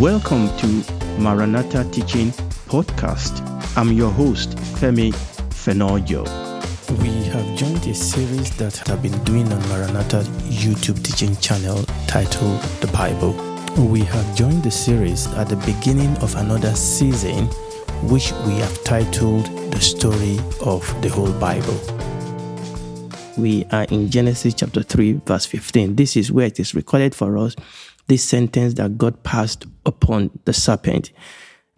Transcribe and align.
Welcome 0.00 0.48
to 0.56 0.66
Maranatha 1.20 1.88
Teaching 1.92 2.32
Podcast. 2.66 3.40
I'm 3.76 3.92
your 3.92 4.10
host, 4.10 4.56
Femi 4.56 5.12
Fenojo. 5.50 6.24
We 7.00 7.12
have 7.28 7.56
joined 7.56 7.86
a 7.86 7.94
series 7.94 8.56
that 8.56 8.90
I've 8.90 9.00
been 9.00 9.16
doing 9.22 9.52
on 9.52 9.60
Maranatha 9.68 10.22
YouTube 10.48 11.00
teaching 11.04 11.36
channel 11.36 11.84
titled 12.08 12.60
The 12.80 12.88
Bible. 12.88 13.34
We 13.84 14.00
have 14.00 14.34
joined 14.34 14.64
the 14.64 14.70
series 14.72 15.28
at 15.34 15.48
the 15.48 15.56
beginning 15.64 16.16
of 16.16 16.34
another 16.34 16.74
season, 16.74 17.46
which 18.08 18.32
we 18.46 18.54
have 18.54 18.82
titled 18.82 19.46
The 19.70 19.80
Story 19.80 20.40
of 20.60 20.84
the 21.02 21.08
Whole 21.08 21.32
Bible. 21.34 21.78
We 23.38 23.64
are 23.70 23.84
in 23.84 24.10
Genesis 24.10 24.54
chapter 24.54 24.82
3, 24.82 25.20
verse 25.24 25.46
15. 25.46 25.94
This 25.94 26.16
is 26.16 26.32
where 26.32 26.46
it 26.46 26.58
is 26.58 26.74
recorded 26.74 27.14
for 27.14 27.38
us 27.38 27.54
this 28.06 28.24
sentence 28.24 28.74
that 28.74 28.98
God 28.98 29.22
passed 29.22 29.66
upon 29.86 30.30
the 30.44 30.52
serpent. 30.52 31.10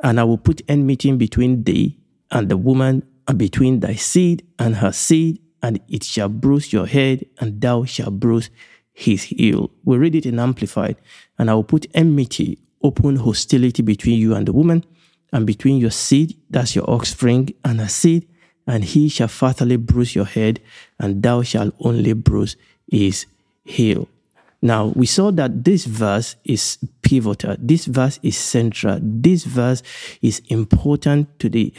And 0.03 0.21
I 0.21 0.25
will 0.25 0.39
put 0.39 0.63
enmity 0.69 1.13
between 1.13 1.65
thee 1.65 1.99
and 2.31 2.49
the 2.49 2.57
woman, 2.57 3.03
and 3.29 3.39
between 3.39 3.81
thy 3.81 3.95
seed 3.95 4.47
and 4.59 4.77
her 4.77 4.93
seed, 4.93 5.41
and 5.63 5.81
it 5.89 6.05
shall 6.05 6.29
bruise 6.29 6.73
your 6.73 6.87
head, 6.87 7.27
and 7.39 7.61
thou 7.61 7.85
shalt 7.85 8.21
bruise 8.21 8.51
his 8.93 9.25
heel. 9.25 9.71
We 9.85 9.97
read 9.97 10.15
it 10.15 10.27
in 10.27 10.39
Amplified. 10.39 10.97
And 11.39 11.51
I 11.51 11.55
will 11.55 11.65
put 11.65 11.87
enmity, 11.95 12.59
open 12.83 13.17
hostility 13.17 13.83
between 13.83 14.19
you 14.19 14.35
and 14.35 14.47
the 14.47 14.53
woman, 14.53 14.85
and 15.33 15.47
between 15.47 15.79
your 15.79 15.91
seed, 15.91 16.37
that's 16.51 16.77
your 16.77 16.89
offspring, 16.89 17.53
and 17.65 17.81
her 17.81 17.89
seed, 17.89 18.29
and 18.67 18.85
he 18.85 19.09
shall 19.09 19.29
fatally 19.29 19.77
bruise 19.77 20.15
your 20.15 20.25
head, 20.25 20.61
and 20.99 21.23
thou 21.23 21.43
shalt 21.43 21.75
only 21.81 22.13
bruise 22.13 22.57
his 22.87 23.27
heel. 23.65 24.09
Now, 24.67 24.87
we 24.97 25.07
saw 25.07 25.31
that 25.31 25.63
this 25.65 25.85
verse 25.85 26.35
is 26.45 26.77
pivotal. 27.03 27.55
This 27.57 27.85
verse 27.85 28.19
is 28.25 28.37
central. 28.37 28.99
This 29.01 29.45
verse 29.45 29.81
is 30.23 30.43
important 30.49 31.39
to 31.39 31.49
the, 31.49 31.73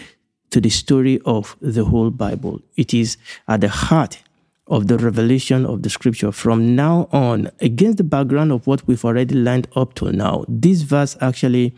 to 0.51 0.61
the 0.61 0.69
story 0.69 1.19
of 1.25 1.57
the 1.59 1.83
whole 1.83 2.11
Bible. 2.11 2.61
It 2.77 2.93
is 2.93 3.17
at 3.45 3.59
the 3.59 3.67
heart 3.67 4.19
of 4.67 4.87
the 4.87 4.97
revelation 4.97 5.65
of 5.65 5.83
the 5.83 5.89
scripture 5.89 6.31
from 6.31 6.77
now 6.77 7.09
on, 7.11 7.51
against 7.59 7.97
the 7.97 8.05
background 8.05 8.53
of 8.53 8.65
what 8.67 8.87
we've 8.87 9.03
already 9.03 9.35
learned 9.35 9.67
up 9.75 9.93
to 9.95 10.13
now. 10.13 10.45
This 10.47 10.83
verse 10.83 11.17
actually 11.19 11.75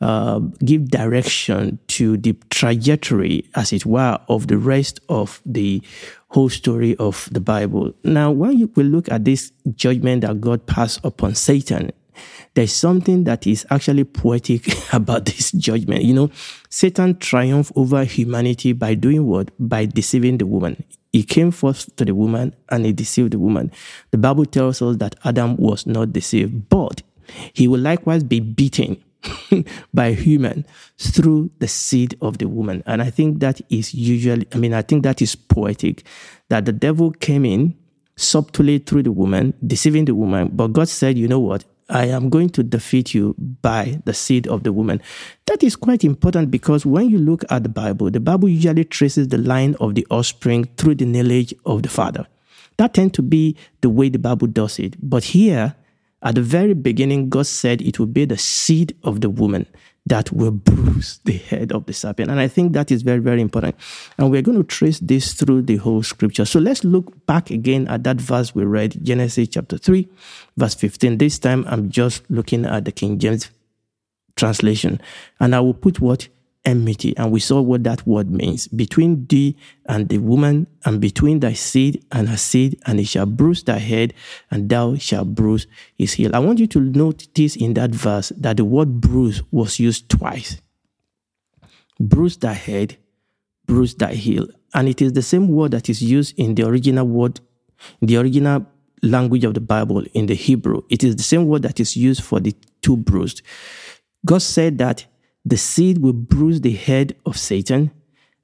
uh, 0.00 0.38
give 0.64 0.90
direction 0.90 1.78
to 1.88 2.16
the 2.16 2.36
trajectory, 2.50 3.48
as 3.54 3.72
it 3.72 3.84
were, 3.84 4.18
of 4.28 4.46
the 4.46 4.58
rest 4.58 5.00
of 5.08 5.42
the 5.44 5.82
whole 6.28 6.48
story 6.48 6.94
of 6.96 7.28
the 7.32 7.40
Bible. 7.40 7.92
Now, 8.04 8.30
when 8.30 8.58
you 8.58 8.70
look 8.76 9.10
at 9.10 9.24
this 9.24 9.52
judgment 9.74 10.22
that 10.22 10.40
God 10.40 10.66
passed 10.66 11.00
upon 11.04 11.34
Satan, 11.34 11.90
there's 12.54 12.72
something 12.72 13.24
that 13.24 13.46
is 13.46 13.66
actually 13.70 14.04
poetic 14.04 14.66
about 14.92 15.24
this 15.26 15.52
judgment. 15.52 16.04
You 16.04 16.14
know, 16.14 16.30
Satan 16.68 17.18
triumphed 17.18 17.72
over 17.76 18.04
humanity 18.04 18.72
by 18.72 18.94
doing 18.94 19.26
what? 19.26 19.50
By 19.58 19.86
deceiving 19.86 20.38
the 20.38 20.46
woman. 20.46 20.82
He 21.12 21.22
came 21.22 21.50
first 21.50 21.96
to 21.96 22.04
the 22.04 22.14
woman 22.14 22.54
and 22.68 22.84
he 22.84 22.92
deceived 22.92 23.32
the 23.32 23.38
woman. 23.38 23.72
The 24.10 24.18
Bible 24.18 24.44
tells 24.44 24.82
us 24.82 24.96
that 24.96 25.16
Adam 25.24 25.56
was 25.56 25.86
not 25.86 26.12
deceived, 26.12 26.68
but 26.68 27.02
he 27.52 27.66
will 27.66 27.80
likewise 27.80 28.22
be 28.24 28.40
beaten 28.40 29.02
by 29.94 30.12
human 30.12 30.64
through 30.96 31.50
the 31.58 31.68
seed 31.68 32.16
of 32.20 32.38
the 32.38 32.48
woman. 32.48 32.82
And 32.86 33.02
I 33.02 33.10
think 33.10 33.40
that 33.40 33.60
is 33.70 33.94
usually, 33.94 34.46
I 34.52 34.58
mean, 34.58 34.74
I 34.74 34.82
think 34.82 35.02
that 35.02 35.20
is 35.20 35.34
poetic 35.34 36.04
that 36.48 36.64
the 36.64 36.72
devil 36.72 37.10
came 37.12 37.44
in 37.44 37.76
subtly 38.16 38.78
through 38.78 39.04
the 39.04 39.12
woman, 39.12 39.54
deceiving 39.66 40.04
the 40.04 40.14
woman. 40.14 40.50
But 40.52 40.68
God 40.68 40.88
said, 40.88 41.16
you 41.18 41.28
know 41.28 41.40
what? 41.40 41.64
I 41.90 42.06
am 42.06 42.28
going 42.28 42.50
to 42.50 42.62
defeat 42.62 43.14
you 43.14 43.34
by 43.38 44.00
the 44.04 44.12
seed 44.12 44.46
of 44.46 44.62
the 44.62 44.72
woman. 44.72 45.00
That 45.46 45.62
is 45.62 45.74
quite 45.74 46.04
important 46.04 46.50
because 46.50 46.84
when 46.84 47.08
you 47.08 47.18
look 47.18 47.44
at 47.50 47.62
the 47.62 47.70
Bible, 47.70 48.10
the 48.10 48.20
Bible 48.20 48.48
usually 48.48 48.84
traces 48.84 49.28
the 49.28 49.38
line 49.38 49.74
of 49.80 49.94
the 49.94 50.06
offspring 50.10 50.66
through 50.76 50.96
the 50.96 51.06
lineage 51.06 51.54
of 51.64 51.82
the 51.82 51.88
father. 51.88 52.26
That 52.76 52.94
tends 52.94 53.14
to 53.14 53.22
be 53.22 53.56
the 53.80 53.88
way 53.88 54.10
the 54.10 54.18
Bible 54.18 54.48
does 54.48 54.78
it. 54.78 54.96
But 55.02 55.24
here, 55.24 55.74
at 56.22 56.34
the 56.34 56.42
very 56.42 56.74
beginning, 56.74 57.28
God 57.28 57.46
said 57.46 57.80
it 57.80 57.98
will 57.98 58.06
be 58.06 58.24
the 58.24 58.38
seed 58.38 58.96
of 59.04 59.20
the 59.20 59.30
woman 59.30 59.66
that 60.06 60.32
will 60.32 60.50
bruise 60.50 61.20
the 61.24 61.34
head 61.34 61.70
of 61.70 61.86
the 61.86 61.92
serpent. 61.92 62.30
And 62.30 62.40
I 62.40 62.48
think 62.48 62.72
that 62.72 62.90
is 62.90 63.02
very, 63.02 63.18
very 63.18 63.40
important. 63.40 63.76
And 64.16 64.30
we're 64.30 64.42
going 64.42 64.56
to 64.56 64.64
trace 64.64 64.98
this 65.00 65.34
through 65.34 65.62
the 65.62 65.76
whole 65.76 66.02
scripture. 66.02 66.44
So 66.44 66.58
let's 66.58 66.82
look 66.82 67.26
back 67.26 67.50
again 67.50 67.86
at 67.88 68.04
that 68.04 68.20
verse 68.20 68.54
we 68.54 68.64
read, 68.64 68.98
Genesis 69.04 69.48
chapter 69.48 69.76
3, 69.76 70.08
verse 70.56 70.74
15. 70.74 71.18
This 71.18 71.38
time 71.38 71.64
I'm 71.68 71.90
just 71.90 72.28
looking 72.30 72.64
at 72.64 72.84
the 72.84 72.92
King 72.92 73.18
James 73.18 73.50
translation. 74.34 75.00
And 75.40 75.54
I 75.54 75.60
will 75.60 75.74
put 75.74 76.00
what? 76.00 76.28
Enmity. 76.64 77.16
And 77.16 77.32
we 77.32 77.40
saw 77.40 77.60
what 77.60 77.84
that 77.84 78.06
word 78.06 78.30
means 78.30 78.68
between 78.68 79.26
thee 79.26 79.56
and 79.86 80.08
the 80.08 80.18
woman, 80.18 80.66
and 80.84 81.00
between 81.00 81.40
thy 81.40 81.52
seed 81.54 82.04
and 82.12 82.28
her 82.28 82.36
seed, 82.36 82.78
and 82.86 83.00
it 83.00 83.06
shall 83.06 83.26
bruise 83.26 83.62
thy 83.62 83.78
head, 83.78 84.14
and 84.50 84.68
thou 84.68 84.96
shalt 84.96 85.34
bruise 85.34 85.66
his 85.96 86.12
heel. 86.14 86.34
I 86.34 86.38
want 86.40 86.58
you 86.58 86.66
to 86.68 86.80
note 86.80 87.28
this 87.34 87.56
in 87.56 87.74
that 87.74 87.90
verse 87.90 88.30
that 88.36 88.56
the 88.56 88.64
word 88.64 89.00
bruise 89.00 89.42
was 89.50 89.78
used 89.78 90.08
twice. 90.08 90.60
Bruise 92.00 92.36
thy 92.36 92.52
head, 92.52 92.96
bruise 93.66 93.94
thy 93.94 94.14
heel. 94.14 94.46
And 94.74 94.88
it 94.88 95.00
is 95.00 95.14
the 95.14 95.22
same 95.22 95.48
word 95.48 95.72
that 95.72 95.88
is 95.88 96.02
used 96.02 96.38
in 96.38 96.54
the 96.54 96.66
original 96.66 97.06
word, 97.06 97.40
the 98.02 98.16
original 98.16 98.66
language 99.02 99.44
of 99.44 99.54
the 99.54 99.60
Bible 99.60 100.04
in 100.12 100.26
the 100.26 100.34
Hebrew. 100.34 100.82
It 100.90 101.02
is 101.02 101.16
the 101.16 101.22
same 101.22 101.46
word 101.46 101.62
that 101.62 101.80
is 101.80 101.96
used 101.96 102.22
for 102.22 102.40
the 102.40 102.54
two 102.82 102.96
bruised. 102.96 103.42
God 104.26 104.42
said 104.42 104.78
that 104.78 105.06
the 105.48 105.56
seed 105.56 105.98
will 105.98 106.12
bruise 106.12 106.60
the 106.60 106.72
head 106.72 107.16
of 107.24 107.38
Satan, 107.38 107.90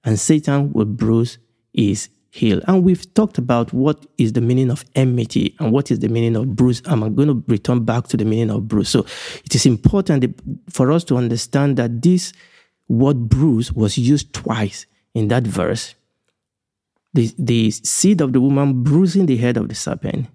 and 0.05 0.19
Satan 0.19 0.73
will 0.73 0.85
bruise 0.85 1.39
his 1.73 2.09
heel. 2.31 2.61
And 2.67 2.83
we've 2.83 3.13
talked 3.15 3.39
about 3.39 3.73
what 3.73 4.07
is 4.19 4.33
the 4.33 4.41
meaning 4.41 4.71
of 4.71 4.85
enmity 4.95 5.55
and 5.61 5.73
what 5.73 5.91
is 5.91 6.01
the 6.01 6.09
meaning 6.09 6.35
of 6.35 6.57
bruise. 6.57 6.83
I'm 6.85 7.15
going 7.15 7.29
to 7.29 7.45
return 7.47 7.85
back 7.85 8.09
to 8.09 8.17
the 8.17 8.25
meaning 8.25 8.51
of 8.51 8.67
bruise. 8.67 8.89
So 8.89 9.07
it 9.45 9.55
is 9.55 9.67
important 9.67 10.41
for 10.69 10.91
us 10.91 11.05
to 11.05 11.17
understand 11.17 11.77
that 11.77 12.03
this 12.03 12.33
word 12.89 13.29
bruise 13.29 13.73
was 13.73 13.97
used 13.97 14.33
twice 14.33 14.87
in 15.15 15.29
that 15.29 15.45
verse. 15.45 15.95
The, 17.13 17.33
the 17.39 17.71
seed 17.71 18.21
of 18.21 18.33
the 18.33 18.41
woman 18.41 18.83
bruising 18.83 19.27
the 19.27 19.37
head 19.37 19.57
of 19.57 19.69
the 19.69 19.75
serpent, 19.75 20.27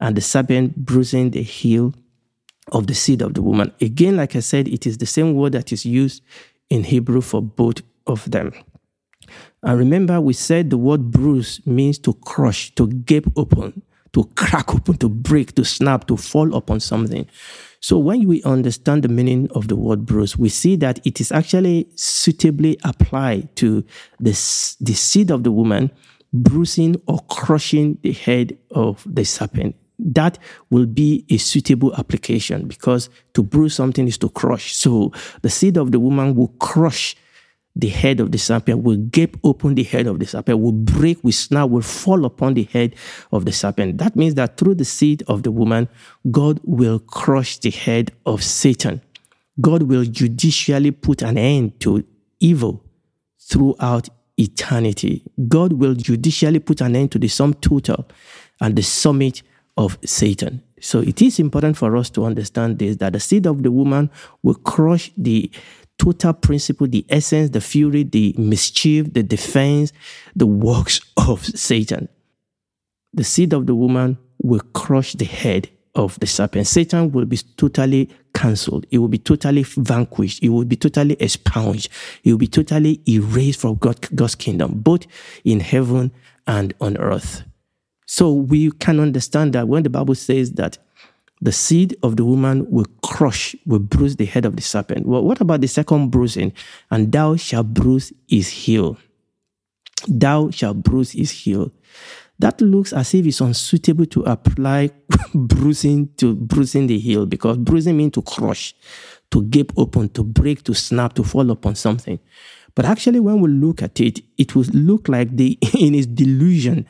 and 0.00 0.16
the 0.16 0.20
serpent 0.20 0.76
bruising 0.76 1.30
the 1.30 1.42
heel 1.42 1.94
of 2.72 2.86
the 2.86 2.94
seed 2.94 3.22
of 3.22 3.34
the 3.34 3.42
woman. 3.42 3.72
Again, 3.80 4.16
like 4.16 4.36
I 4.36 4.40
said, 4.40 4.68
it 4.68 4.86
is 4.86 4.98
the 4.98 5.06
same 5.06 5.34
word 5.34 5.52
that 5.52 5.72
is 5.72 5.84
used 5.84 6.22
in 6.70 6.84
Hebrew 6.84 7.20
for 7.20 7.42
both 7.42 7.82
of 8.06 8.30
them. 8.30 8.52
And 9.62 9.78
remember, 9.78 10.20
we 10.20 10.32
said 10.32 10.70
the 10.70 10.78
word 10.78 11.10
bruise 11.10 11.60
means 11.66 11.98
to 12.00 12.14
crush, 12.14 12.74
to 12.76 12.86
gape 12.86 13.26
open, 13.36 13.82
to 14.12 14.24
crack 14.36 14.74
open, 14.74 14.96
to 14.98 15.08
break, 15.08 15.54
to 15.56 15.64
snap, 15.64 16.06
to 16.06 16.16
fall 16.16 16.54
upon 16.54 16.80
something. 16.80 17.26
So 17.80 17.98
when 17.98 18.26
we 18.26 18.42
understand 18.42 19.02
the 19.02 19.08
meaning 19.08 19.48
of 19.54 19.68
the 19.68 19.76
word 19.76 20.06
bruise, 20.06 20.36
we 20.36 20.48
see 20.48 20.76
that 20.76 21.04
it 21.06 21.20
is 21.20 21.30
actually 21.30 21.88
suitably 21.94 22.78
applied 22.84 23.54
to 23.56 23.84
the, 24.18 24.30
the 24.80 24.94
seed 24.94 25.30
of 25.30 25.44
the 25.44 25.52
woman 25.52 25.90
bruising 26.32 27.00
or 27.06 27.20
crushing 27.28 27.98
the 28.02 28.12
head 28.12 28.58
of 28.70 29.06
the 29.06 29.24
serpent 29.24 29.74
that 29.98 30.38
will 30.70 30.86
be 30.86 31.24
a 31.28 31.36
suitable 31.36 31.94
application 31.96 32.68
because 32.68 33.10
to 33.34 33.42
bruise 33.42 33.74
something 33.74 34.06
is 34.06 34.18
to 34.18 34.28
crush. 34.28 34.74
So 34.74 35.12
the 35.42 35.50
seed 35.50 35.76
of 35.76 35.92
the 35.92 36.00
woman 36.00 36.34
will 36.34 36.54
crush 36.60 37.16
the 37.74 37.88
head 37.88 38.18
of 38.18 38.32
the 38.32 38.38
serpent, 38.38 38.82
will 38.82 38.96
gape 38.96 39.36
open 39.44 39.76
the 39.76 39.84
head 39.84 40.08
of 40.08 40.18
the 40.18 40.26
serpent, 40.26 40.58
will 40.58 40.72
break, 40.72 41.22
will 41.22 41.32
snap, 41.32 41.70
will 41.70 41.80
fall 41.80 42.24
upon 42.24 42.54
the 42.54 42.64
head 42.64 42.94
of 43.30 43.44
the 43.44 43.52
serpent. 43.52 43.98
That 43.98 44.16
means 44.16 44.34
that 44.34 44.56
through 44.56 44.74
the 44.74 44.84
seed 44.84 45.22
of 45.28 45.44
the 45.44 45.52
woman, 45.52 45.88
God 46.30 46.60
will 46.64 46.98
crush 46.98 47.58
the 47.58 47.70
head 47.70 48.10
of 48.26 48.42
Satan. 48.42 49.00
God 49.60 49.84
will 49.84 50.04
judicially 50.04 50.90
put 50.90 51.22
an 51.22 51.38
end 51.38 51.78
to 51.80 52.04
evil 52.40 52.84
throughout 53.40 54.08
eternity. 54.36 55.24
God 55.48 55.74
will 55.74 55.94
judicially 55.94 56.58
put 56.58 56.80
an 56.80 56.96
end 56.96 57.12
to 57.12 57.18
the 57.18 57.28
sum 57.28 57.54
total 57.54 58.08
and 58.60 58.74
the 58.74 58.82
summit 58.82 59.42
of 59.78 59.96
Satan. 60.04 60.62
So 60.80 61.00
it 61.00 61.22
is 61.22 61.38
important 61.38 61.76
for 61.76 61.96
us 61.96 62.10
to 62.10 62.24
understand 62.24 62.78
this 62.78 62.96
that 62.96 63.14
the 63.14 63.20
seed 63.20 63.46
of 63.46 63.62
the 63.62 63.70
woman 63.70 64.10
will 64.42 64.56
crush 64.56 65.10
the 65.16 65.50
total 65.98 66.32
principle, 66.34 66.86
the 66.86 67.06
essence, 67.08 67.50
the 67.50 67.60
fury, 67.60 68.02
the 68.02 68.34
mischief, 68.36 69.12
the 69.14 69.22
defense, 69.22 69.92
the 70.36 70.46
works 70.46 71.00
of 71.16 71.44
Satan. 71.44 72.08
The 73.14 73.24
seed 73.24 73.52
of 73.52 73.66
the 73.66 73.74
woman 73.74 74.18
will 74.42 74.60
crush 74.74 75.14
the 75.14 75.24
head 75.24 75.70
of 75.94 76.18
the 76.20 76.26
serpent. 76.26 76.66
Satan 76.66 77.10
will 77.10 77.24
be 77.24 77.38
totally 77.56 78.08
cancelled. 78.34 78.86
It 78.90 78.98
will 78.98 79.08
be 79.08 79.18
totally 79.18 79.62
vanquished. 79.62 80.42
It 80.42 80.50
will 80.50 80.64
be 80.64 80.76
totally 80.76 81.16
expunged. 81.18 81.88
It 82.22 82.30
will 82.30 82.38
be 82.38 82.46
totally 82.46 83.00
erased 83.08 83.60
from 83.60 83.76
God, 83.76 83.96
God's 84.14 84.34
kingdom, 84.34 84.72
both 84.76 85.06
in 85.44 85.60
heaven 85.60 86.12
and 86.46 86.74
on 86.80 86.96
earth. 86.98 87.47
So 88.10 88.32
we 88.32 88.70
can 88.70 89.00
understand 89.00 89.52
that 89.52 89.68
when 89.68 89.82
the 89.82 89.90
Bible 89.90 90.14
says 90.14 90.52
that 90.52 90.78
the 91.42 91.52
seed 91.52 91.94
of 92.02 92.16
the 92.16 92.24
woman 92.24 92.68
will 92.70 92.86
crush, 93.02 93.54
will 93.66 93.80
bruise 93.80 94.16
the 94.16 94.24
head 94.24 94.46
of 94.46 94.56
the 94.56 94.62
serpent. 94.62 95.06
Well, 95.06 95.22
what 95.22 95.42
about 95.42 95.60
the 95.60 95.68
second 95.68 96.08
bruising? 96.08 96.54
And 96.90 97.12
thou 97.12 97.36
shalt 97.36 97.74
bruise 97.74 98.10
his 98.26 98.48
heel. 98.48 98.96
Thou 100.08 100.48
shalt 100.50 100.82
bruise 100.82 101.12
his 101.12 101.30
heel. 101.30 101.70
That 102.38 102.58
looks 102.62 102.94
as 102.94 103.12
if 103.12 103.26
it's 103.26 103.42
unsuitable 103.42 104.06
to 104.06 104.22
apply 104.22 104.90
bruising 105.34 106.08
to 106.16 106.34
bruising 106.34 106.86
the 106.86 106.98
heel 106.98 107.26
because 107.26 107.58
bruising 107.58 107.98
means 107.98 108.12
to 108.12 108.22
crush, 108.22 108.74
to 109.32 109.42
gape 109.44 109.72
open, 109.76 110.08
to 110.10 110.24
break, 110.24 110.64
to 110.64 110.74
snap, 110.74 111.12
to 111.14 111.24
fall 111.24 111.50
upon 111.50 111.74
something. 111.74 112.18
But 112.74 112.86
actually, 112.86 113.20
when 113.20 113.40
we 113.40 113.50
look 113.50 113.82
at 113.82 114.00
it, 114.00 114.20
it 114.38 114.54
will 114.54 114.64
look 114.72 115.08
like 115.08 115.36
the 115.36 115.58
in 115.78 115.92
his 115.92 116.06
delusion, 116.06 116.86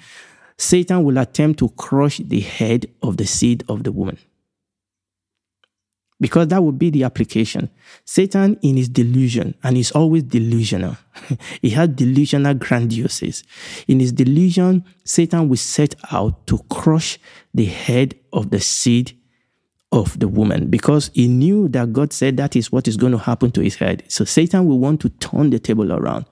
Satan 0.58 1.05
will 1.05 1.19
attempt 1.19 1.60
to 1.60 1.69
crush 1.70 2.19
the 2.19 2.40
head 2.40 2.87
of 3.02 3.16
the 3.16 3.26
seed 3.26 3.64
of 3.69 3.84
the 3.84 3.93
woman 3.93 4.19
because 6.20 6.49
that 6.49 6.62
would 6.62 6.78
be 6.78 6.90
the 6.90 7.05
application. 7.05 7.70
Satan 8.05 8.58
in 8.62 8.76
his 8.76 8.88
delusion, 8.88 9.55
and 9.62 9.76
he's 9.76 9.93
always 9.93 10.25
delusional. 10.25 10.96
he 11.62 11.70
has 11.70 11.88
delusional 11.90 12.55
grandioses. 12.55 13.44
In 13.87 14.00
his 14.00 14.12
delusion, 14.12 14.84
Satan 15.05 15.49
will 15.49 15.56
set 15.56 15.94
out 16.10 16.46
to 16.49 16.58
crush 16.70 17.19
the 17.55 17.66
head 17.66 18.14
of 18.32 18.50
the 18.50 18.60
seed 18.60 19.16
of 19.90 20.19
the 20.19 20.28
woman 20.28 20.69
because 20.69 21.10
he 21.14 21.28
knew 21.28 21.69
that 21.69 21.93
God 21.93 22.12
said 22.12 22.37
that 22.37 22.56
is 22.56 22.70
what 22.70 22.88
is 22.88 22.96
going 22.96 23.12
to 23.12 23.19
happen 23.19 23.50
to 23.52 23.62
his 23.62 23.76
head. 23.76 24.02
So 24.08 24.25
Satan 24.25 24.66
will 24.66 24.78
want 24.78 25.00
to 25.02 25.08
turn 25.08 25.50
the 25.50 25.58
table 25.58 25.93
around. 25.93 26.26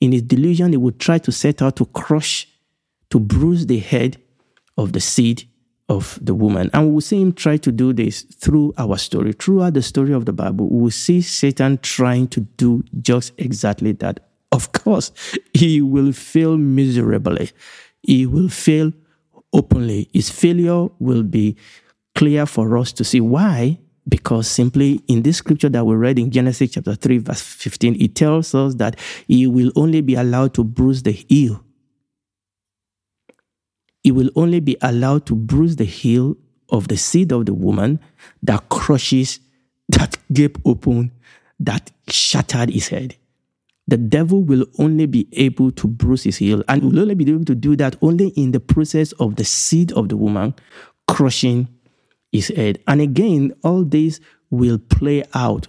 In 0.00 0.12
his 0.12 0.22
delusion, 0.22 0.70
he 0.70 0.76
will 0.76 0.92
try 0.92 1.18
to 1.18 1.30
set 1.32 1.62
out 1.62 1.76
to 1.76 1.86
crush, 1.86 2.48
to 3.12 3.20
bruise 3.20 3.66
the 3.66 3.78
head 3.78 4.16
of 4.78 4.94
the 4.94 5.00
seed 5.00 5.46
of 5.90 6.18
the 6.22 6.34
woman. 6.34 6.70
And 6.72 6.86
we 6.86 6.94
will 6.94 7.00
see 7.02 7.20
him 7.20 7.34
try 7.34 7.58
to 7.58 7.70
do 7.70 7.92
this 7.92 8.22
through 8.22 8.72
our 8.78 8.96
story. 8.96 9.32
Throughout 9.32 9.74
the 9.74 9.82
story 9.82 10.14
of 10.14 10.24
the 10.24 10.32
Bible, 10.32 10.66
we 10.70 10.80
will 10.84 10.90
see 10.90 11.20
Satan 11.20 11.76
trying 11.82 12.28
to 12.28 12.40
do 12.40 12.82
just 13.02 13.34
exactly 13.36 13.92
that. 13.92 14.20
Of 14.50 14.72
course, 14.72 15.12
he 15.52 15.82
will 15.82 16.12
fail 16.12 16.56
miserably. 16.56 17.50
He 18.02 18.24
will 18.24 18.48
fail 18.48 18.92
openly. 19.52 20.08
His 20.14 20.30
failure 20.30 20.88
will 20.98 21.22
be 21.22 21.58
clear 22.14 22.46
for 22.46 22.78
us 22.78 22.92
to 22.94 23.04
see 23.04 23.20
why. 23.20 23.78
Because 24.08 24.48
simply 24.48 25.02
in 25.06 25.20
this 25.20 25.36
scripture 25.36 25.68
that 25.68 25.84
we 25.84 25.96
read 25.96 26.18
in 26.18 26.30
Genesis 26.30 26.70
chapter 26.70 26.94
3, 26.94 27.18
verse 27.18 27.42
15, 27.42 28.00
it 28.00 28.14
tells 28.14 28.54
us 28.54 28.76
that 28.76 28.98
he 29.28 29.46
will 29.46 29.70
only 29.76 30.00
be 30.00 30.14
allowed 30.14 30.54
to 30.54 30.64
bruise 30.64 31.02
the 31.02 31.12
heel 31.12 31.62
he 34.02 34.10
will 34.10 34.30
only 34.36 34.60
be 34.60 34.76
allowed 34.82 35.26
to 35.26 35.34
bruise 35.34 35.76
the 35.76 35.84
heel 35.84 36.36
of 36.70 36.88
the 36.88 36.96
seed 36.96 37.32
of 37.32 37.46
the 37.46 37.54
woman 37.54 38.00
that 38.42 38.68
crushes, 38.68 39.40
that 39.88 40.16
gape 40.32 40.58
open, 40.64 41.12
that 41.60 41.90
shattered 42.08 42.70
his 42.70 42.88
head. 42.88 43.16
The 43.86 43.96
devil 43.96 44.42
will 44.42 44.66
only 44.78 45.06
be 45.06 45.28
able 45.32 45.70
to 45.72 45.86
bruise 45.86 46.24
his 46.24 46.38
heel 46.38 46.62
and 46.68 46.82
will 46.82 47.00
only 47.00 47.14
be 47.14 47.30
able 47.30 47.44
to 47.44 47.54
do 47.54 47.76
that 47.76 47.96
only 48.00 48.28
in 48.28 48.52
the 48.52 48.60
process 48.60 49.12
of 49.12 49.36
the 49.36 49.44
seed 49.44 49.92
of 49.92 50.08
the 50.08 50.16
woman 50.16 50.54
crushing 51.06 51.68
his 52.30 52.48
head. 52.48 52.78
And 52.86 53.00
again, 53.00 53.52
all 53.62 53.84
this 53.84 54.20
will 54.50 54.78
play 54.78 55.24
out 55.34 55.68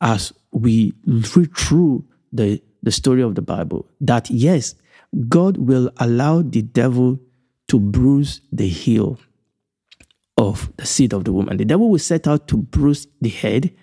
as 0.00 0.32
we 0.52 0.94
read 1.06 1.56
through 1.56 2.04
the, 2.32 2.62
the 2.82 2.92
story 2.92 3.22
of 3.22 3.34
the 3.34 3.42
Bible. 3.42 3.86
That 4.00 4.30
yes, 4.30 4.74
God 5.28 5.56
will 5.56 5.90
allow 5.96 6.42
the 6.42 6.62
devil 6.62 7.18
to 7.68 7.80
bruise 7.80 8.40
the 8.52 8.68
heel 8.68 9.18
of 10.36 10.72
the 10.76 10.86
seed 10.86 11.12
of 11.12 11.24
the 11.24 11.32
woman. 11.32 11.56
The 11.56 11.64
devil 11.64 11.90
will 11.90 11.98
set 11.98 12.26
out 12.26 12.48
to 12.48 12.56
bruise 12.56 13.06
the 13.20 13.28
head, 13.28 13.74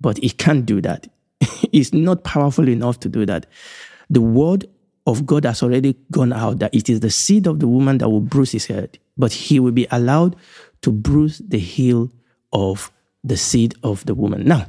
but 0.00 0.18
he 0.18 0.30
can't 0.30 0.66
do 0.66 0.80
that. 0.80 1.08
He's 1.72 1.92
not 1.92 2.24
powerful 2.24 2.68
enough 2.68 3.00
to 3.00 3.08
do 3.08 3.24
that. 3.26 3.46
The 4.10 4.20
word 4.20 4.66
of 5.06 5.26
God 5.26 5.44
has 5.44 5.62
already 5.62 5.96
gone 6.10 6.32
out 6.32 6.58
that 6.60 6.74
it 6.74 6.88
is 6.88 7.00
the 7.00 7.10
seed 7.10 7.46
of 7.46 7.60
the 7.60 7.68
woman 7.68 7.98
that 7.98 8.08
will 8.08 8.20
bruise 8.20 8.52
his 8.52 8.66
head, 8.66 8.98
but 9.16 9.32
he 9.32 9.58
will 9.58 9.72
be 9.72 9.86
allowed 9.90 10.36
to 10.82 10.92
bruise 10.92 11.38
the 11.38 11.58
heel 11.58 12.10
of 12.52 12.92
the 13.24 13.36
seed 13.36 13.74
of 13.82 14.04
the 14.06 14.14
woman. 14.14 14.44
Now, 14.44 14.66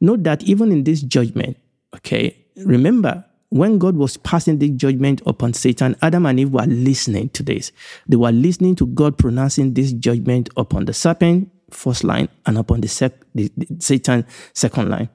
note 0.00 0.24
that 0.24 0.42
even 0.44 0.72
in 0.72 0.84
this 0.84 1.00
judgment, 1.02 1.56
okay, 1.94 2.36
remember 2.56 3.24
when 3.50 3.78
God 3.78 3.96
was 3.96 4.16
passing 4.16 4.58
the 4.58 4.68
judgment 4.68 5.22
upon 5.26 5.54
Satan, 5.54 5.96
Adam 6.02 6.26
and 6.26 6.38
Eve 6.38 6.52
were 6.52 6.66
listening 6.66 7.30
to 7.30 7.42
this. 7.42 7.72
They 8.06 8.16
were 8.16 8.32
listening 8.32 8.76
to 8.76 8.86
God 8.86 9.16
pronouncing 9.16 9.74
this 9.74 9.92
judgment 9.92 10.50
upon 10.56 10.84
the 10.84 10.92
serpent, 10.92 11.50
first 11.70 12.04
line, 12.04 12.28
and 12.46 12.58
upon 12.58 12.82
the, 12.82 13.12
the, 13.34 13.50
the 13.56 13.66
Satan, 13.80 14.26
second 14.52 14.90
line. 14.90 15.08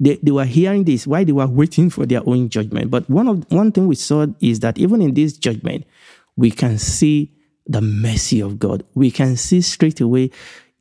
They, 0.00 0.16
they 0.22 0.30
were 0.30 0.44
hearing 0.44 0.84
this 0.84 1.06
while 1.06 1.24
they 1.24 1.32
were 1.32 1.46
waiting 1.46 1.90
for 1.90 2.06
their 2.06 2.26
own 2.26 2.48
judgment. 2.48 2.90
But 2.90 3.08
one 3.08 3.28
of 3.28 3.50
one 3.50 3.70
thing 3.70 3.86
we 3.86 3.94
saw 3.94 4.26
is 4.40 4.60
that 4.60 4.78
even 4.78 5.00
in 5.00 5.14
this 5.14 5.36
judgment, 5.36 5.84
we 6.36 6.50
can 6.50 6.78
see 6.78 7.32
the 7.66 7.80
mercy 7.80 8.40
of 8.40 8.58
God. 8.58 8.84
We 8.94 9.10
can 9.10 9.36
see 9.36 9.60
straight 9.60 10.00
away 10.00 10.30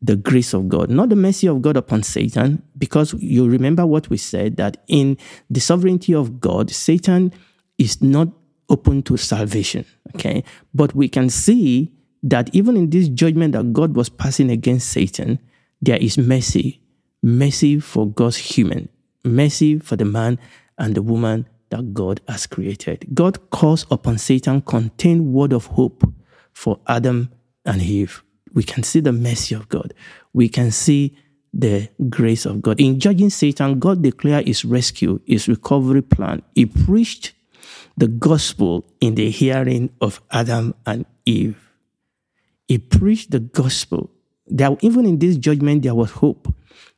the 0.04 0.18
grace 0.18 0.54
of 0.54 0.68
God, 0.68 0.90
not 0.90 1.10
the 1.10 1.16
mercy 1.16 1.48
of 1.48 1.62
God 1.62 1.78
upon 1.78 2.04
Satan, 2.04 2.62
because 2.78 3.14
you 3.14 3.48
remember 3.48 3.86
what 3.86 4.10
we 4.10 4.18
said 4.18 4.58
that 4.58 4.84
in 4.88 5.18
the 5.50 5.62
sovereignty 5.62 6.14
of 6.14 6.42
God, 6.42 6.70
Satan 6.70 7.34
is 7.78 8.02
not 8.02 8.28
open 8.70 9.02
to 9.04 9.16
salvation. 9.16 9.86
Okay. 10.14 10.44
But 10.74 10.94
we 10.94 11.08
can 11.08 11.30
see 11.30 11.94
that 12.22 12.54
even 12.54 12.76
in 12.76 12.90
this 12.90 13.08
judgment 13.08 13.54
that 13.54 13.72
God 13.72 13.96
was 13.96 14.10
passing 14.10 14.50
against 14.50 14.90
Satan, 14.90 15.40
there 15.82 15.98
is 15.98 16.18
mercy. 16.18 16.82
Mercy 17.22 17.80
for 17.80 18.06
God's 18.06 18.36
human, 18.36 18.90
mercy 19.24 19.80
for 19.80 19.96
the 19.96 20.06
man 20.06 20.38
and 20.78 20.96
the 20.96 21.02
woman 21.02 21.48
that 21.70 21.94
God 21.94 22.20
has 22.28 22.46
created. 22.46 23.08
God 23.14 23.50
calls 23.52 23.86
upon 23.90 24.18
Satan 24.18 24.62
contained 24.62 25.34
word 25.34 25.54
of 25.54 25.68
hope 25.68 26.04
for 26.52 26.82
Adam 26.88 27.32
and 27.66 27.82
Eve 27.82 28.22
we 28.54 28.64
can 28.64 28.84
see 28.84 29.00
the 29.00 29.12
mercy 29.12 29.56
of 29.56 29.70
God. 29.70 29.94
We 30.34 30.50
can 30.50 30.72
see 30.72 31.18
the 31.54 31.90
grace 32.10 32.46
of 32.46 32.62
God. 32.62 32.80
In 32.80 33.00
judging 33.00 33.30
Satan, 33.30 33.80
God 33.80 34.02
declared 34.02 34.48
his 34.48 34.66
rescue, 34.66 35.20
his 35.26 35.48
recovery 35.48 36.02
plan. 36.02 36.42
He 36.56 36.66
preached 36.66 37.34
the 37.96 38.08
gospel 38.08 38.86
in 39.00 39.16
the 39.16 39.30
hearing 39.30 39.92
of 40.02 40.22
Adam 40.32 40.74
and 40.86 41.06
Eve. 41.26 41.58
He 42.68 42.80
preached 42.80 43.32
the 43.32 43.40
gospel. 43.40 44.10
That 44.48 44.84
even 44.84 45.06
in 45.06 45.20
this 45.20 45.38
judgment, 45.38 45.84
there 45.84 45.96
was 45.96 46.12
hope. 46.12 46.54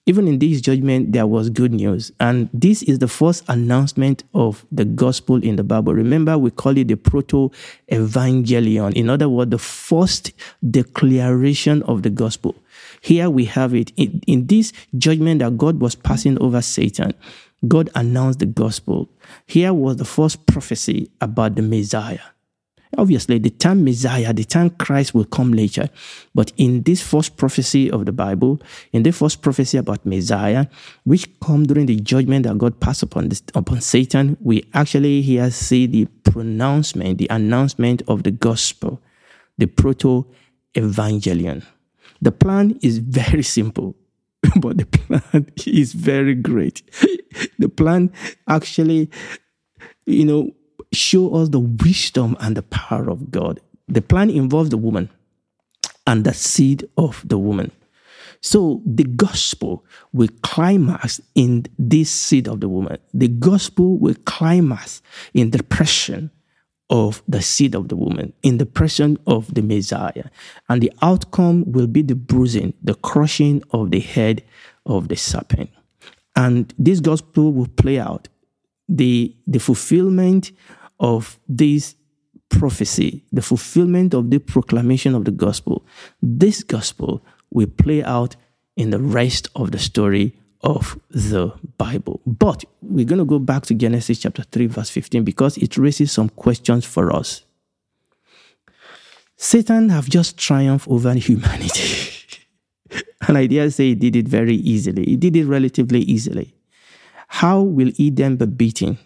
Even 0.08 0.28
in 0.28 0.38
this 0.38 0.62
judgment, 0.62 1.14
there 1.14 1.26
was 1.26 1.50
good 1.50 1.74
news. 1.74 2.12
And 2.20 2.48
this 2.54 2.84
is 2.84 3.00
the 3.00 3.08
first 3.08 3.44
announcement 3.48 4.24
of 4.36 4.64
the 4.72 4.86
gospel 4.86 5.44
in 5.44 5.56
the 5.56 5.64
Bible. 5.64 5.96
Remember, 5.96 6.38
we 6.38 6.52
call 6.52 6.78
it 6.78 6.88
the 6.88 6.96
proto 6.96 7.50
evangelion. 7.92 8.94
In 8.94 9.10
other 9.10 9.28
words, 9.28 9.50
the 9.50 9.58
first 9.58 10.32
declaration 10.70 11.82
of 11.84 12.04
the 12.04 12.12
gospel. 12.12 12.54
Here 13.02 13.32
we 13.32 13.46
have 13.46 13.74
it. 13.74 13.92
In, 13.98 14.22
in 14.28 14.46
this 14.46 14.74
judgment 14.96 15.40
that 15.40 15.58
God 15.58 15.80
was 15.80 15.96
passing 15.96 16.40
over 16.40 16.62
Satan, 16.62 17.14
God 17.68 17.90
announced 17.96 18.40
the 18.40 18.46
gospel. 18.46 19.10
Here 19.48 19.74
was 19.74 19.98
the 19.98 20.06
first 20.06 20.46
prophecy 20.46 21.10
about 21.20 21.56
the 21.56 21.64
Messiah. 21.64 22.20
Obviously, 22.98 23.40
the 23.40 23.50
term 23.50 23.84
Messiah, 23.84 24.34
the 24.34 24.46
term 24.46 24.70
Christ 24.70 25.14
will 25.14 25.26
come 25.26 25.54
later. 25.54 25.90
But 26.34 26.52
in 26.58 26.84
this 26.84 27.02
first 27.02 27.38
prophecy 27.38 27.92
of 27.92 28.06
the 28.06 28.12
Bible, 28.12 28.62
in 28.94 29.04
the 29.04 29.12
first 29.12 29.42
prophecy 29.42 29.78
about 29.78 30.06
Messiah, 30.06 30.68
which 31.04 31.28
come 31.40 31.66
during 31.66 31.88
the 31.88 31.96
judgment 31.98 32.46
that 32.46 32.58
God 32.58 32.80
passed 32.80 33.04
upon, 33.04 33.30
this, 33.30 33.44
upon 33.54 33.82
Satan, 33.82 34.38
we 34.40 34.66
actually 34.74 35.22
here 35.22 35.52
see 35.52 35.88
the 35.88 36.06
pronouncement, 36.24 37.18
the 37.18 37.28
announcement 37.30 38.02
of 38.08 38.24
the 38.24 38.32
gospel, 38.32 39.02
the 39.58 39.66
proto 39.66 40.26
evangelion. 40.74 41.64
The 42.22 42.32
plan 42.32 42.80
is 42.82 43.00
very 43.00 43.44
simple, 43.44 43.96
but 44.62 44.78
the 44.78 44.86
plan 44.86 45.52
is 45.66 45.94
very 45.94 46.36
great. 46.36 46.82
the 47.60 47.70
plan 47.70 48.12
actually, 48.48 49.10
you 50.06 50.26
know, 50.26 50.52
show 50.96 51.36
us 51.36 51.50
the 51.50 51.60
wisdom 51.60 52.36
and 52.40 52.56
the 52.56 52.64
power 52.64 53.10
of 53.10 53.32
God. 53.32 53.60
The 53.88 54.02
plan 54.02 54.30
involves 54.30 54.70
the 54.70 54.78
woman 54.78 55.10
and 56.08 56.24
the 56.24 56.34
seed 56.34 56.88
of 56.98 57.24
the 57.28 57.38
woman. 57.38 57.72
So 58.42 58.82
the 58.86 59.04
gospel 59.04 59.84
will 60.14 60.30
climax 60.44 61.20
in 61.34 61.66
this 61.80 62.12
seed 62.12 62.48
of 62.48 62.60
the 62.60 62.70
woman. 62.70 63.00
The 63.14 63.28
gospel 63.28 63.98
will 63.98 64.16
climax 64.26 65.02
in 65.34 65.52
the 65.52 65.64
person 65.64 66.30
of 66.90 67.24
the 67.28 67.42
seed 67.42 67.74
of 67.74 67.90
the 67.90 67.96
woman, 67.96 68.34
in 68.44 68.60
the 68.60 68.66
person 68.66 69.18
of 69.26 69.52
the 69.54 69.64
Messiah. 69.64 70.26
And 70.70 70.82
the 70.82 70.92
outcome 71.02 71.72
will 71.72 71.88
be 71.88 72.04
the 72.04 72.16
bruising, 72.16 72.74
the 72.84 72.94
crushing 72.94 73.64
of 73.72 73.90
the 73.90 74.00
head 74.00 74.44
of 74.86 75.08
the 75.08 75.16
serpent. 75.16 75.72
And 76.36 76.72
this 76.78 77.00
gospel 77.00 77.52
will 77.52 77.68
play 77.68 77.98
out. 77.98 78.28
The, 78.88 79.36
the 79.48 79.60
fulfillment 79.60 80.52
of 81.00 81.40
this 81.48 81.96
prophecy, 82.50 83.24
the 83.32 83.42
fulfillment 83.42 84.14
of 84.14 84.30
the 84.30 84.40
proclamation 84.40 85.16
of 85.16 85.26
the 85.26 85.32
gospel, 85.32 85.86
this 86.22 86.64
gospel 86.64 87.24
will 87.52 87.68
play 87.68 88.04
out 88.04 88.36
in 88.76 88.90
the 88.90 89.00
rest 89.00 89.50
of 89.56 89.72
the 89.72 89.80
story 89.80 90.36
of 90.62 91.00
the 91.10 91.52
Bible. 91.78 92.22
But 92.26 92.66
we're 92.82 93.06
going 93.06 93.20
to 93.20 93.26
go 93.26 93.40
back 93.40 93.64
to 93.68 93.74
Genesis 93.74 94.20
chapter 94.20 94.44
3, 94.44 94.68
verse 94.68 94.90
15, 94.90 95.24
because 95.24 95.58
it 95.58 95.78
raises 95.78 96.12
some 96.12 96.30
questions 96.30 96.86
for 96.86 97.16
us. 97.16 97.44
Satan 99.38 99.90
have 99.90 100.10
just 100.10 100.38
triumphed 100.38 100.88
over 100.88 101.14
humanity. 101.16 102.12
and 103.28 103.38
I 103.38 103.48
dare 103.48 103.70
say 103.70 103.90
he 103.90 103.96
did 103.96 104.16
it 104.16 104.28
very 104.28 104.56
easily. 104.56 105.04
He 105.06 105.18
did 105.18 105.36
it 105.36 105.46
relatively 105.46 106.02
easily. 106.02 106.56
How 107.28 107.62
will 107.62 107.92
he 107.96 108.10
then 108.10 108.38
be 108.38 108.46
beaten? 108.46 108.98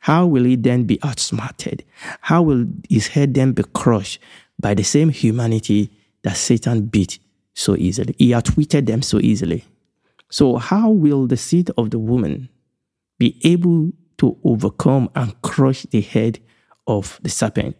How 0.00 0.26
will 0.26 0.44
he 0.44 0.56
then 0.56 0.84
be 0.84 0.98
outsmarted? 1.02 1.84
How 2.20 2.42
will 2.42 2.66
his 2.88 3.08
head 3.08 3.34
then 3.34 3.52
be 3.52 3.64
crushed 3.74 4.20
by 4.58 4.74
the 4.74 4.84
same 4.84 5.08
humanity 5.10 5.90
that 6.22 6.36
Satan 6.36 6.86
beat 6.86 7.18
so 7.54 7.76
easily? 7.76 8.14
He 8.18 8.32
outwitted 8.34 8.86
them 8.86 9.02
so 9.02 9.18
easily. 9.18 9.64
So, 10.30 10.56
how 10.56 10.90
will 10.90 11.26
the 11.26 11.36
seed 11.36 11.70
of 11.76 11.90
the 11.90 11.98
woman 11.98 12.48
be 13.18 13.40
able 13.44 13.92
to 14.18 14.36
overcome 14.44 15.10
and 15.14 15.40
crush 15.42 15.82
the 15.84 16.00
head 16.00 16.38
of 16.86 17.18
the 17.22 17.30
serpent? 17.30 17.76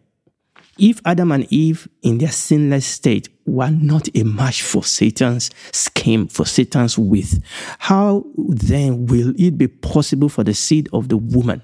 If 0.78 1.00
Adam 1.04 1.32
and 1.32 1.46
Eve, 1.52 1.88
in 2.02 2.18
their 2.18 2.30
sinless 2.30 2.86
state, 2.86 3.28
were 3.44 3.70
not 3.70 4.08
a 4.14 4.22
match 4.22 4.62
for 4.62 4.84
Satan's 4.84 5.50
scheme, 5.72 6.28
for 6.28 6.46
Satan's 6.46 6.96
wit, 6.96 7.34
how 7.80 8.24
then 8.36 9.06
will 9.06 9.34
it 9.36 9.58
be 9.58 9.66
possible 9.66 10.28
for 10.28 10.44
the 10.44 10.54
seed 10.54 10.88
of 10.92 11.08
the 11.08 11.16
woman 11.16 11.62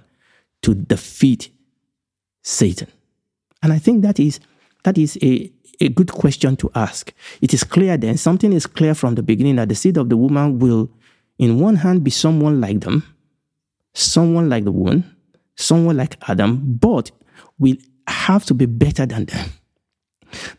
to 0.64 0.74
defeat 0.74 1.50
Satan? 2.42 2.88
And 3.62 3.72
I 3.72 3.78
think 3.78 4.02
that 4.02 4.20
is 4.20 4.40
that 4.82 4.98
is 4.98 5.18
a, 5.22 5.50
a 5.80 5.88
good 5.88 6.12
question 6.12 6.56
to 6.56 6.70
ask. 6.74 7.12
It 7.40 7.54
is 7.54 7.64
clear 7.64 7.96
then, 7.96 8.16
something 8.16 8.52
is 8.52 8.66
clear 8.66 8.94
from 8.94 9.14
the 9.14 9.22
beginning 9.22 9.56
that 9.56 9.68
the 9.68 9.74
seed 9.74 9.96
of 9.96 10.08
the 10.10 10.16
woman 10.16 10.58
will, 10.58 10.90
in 11.38 11.58
one 11.58 11.76
hand, 11.76 12.04
be 12.04 12.10
someone 12.10 12.60
like 12.60 12.80
them, 12.80 13.02
someone 13.94 14.48
like 14.48 14.64
the 14.64 14.72
woman, 14.72 15.16
someone 15.56 15.96
like 15.96 16.16
Adam, 16.28 16.76
but 16.76 17.10
will 17.58 17.76
have 18.06 18.44
to 18.44 18.54
be 18.54 18.66
better 18.66 19.06
than 19.06 19.24
them. 19.24 19.48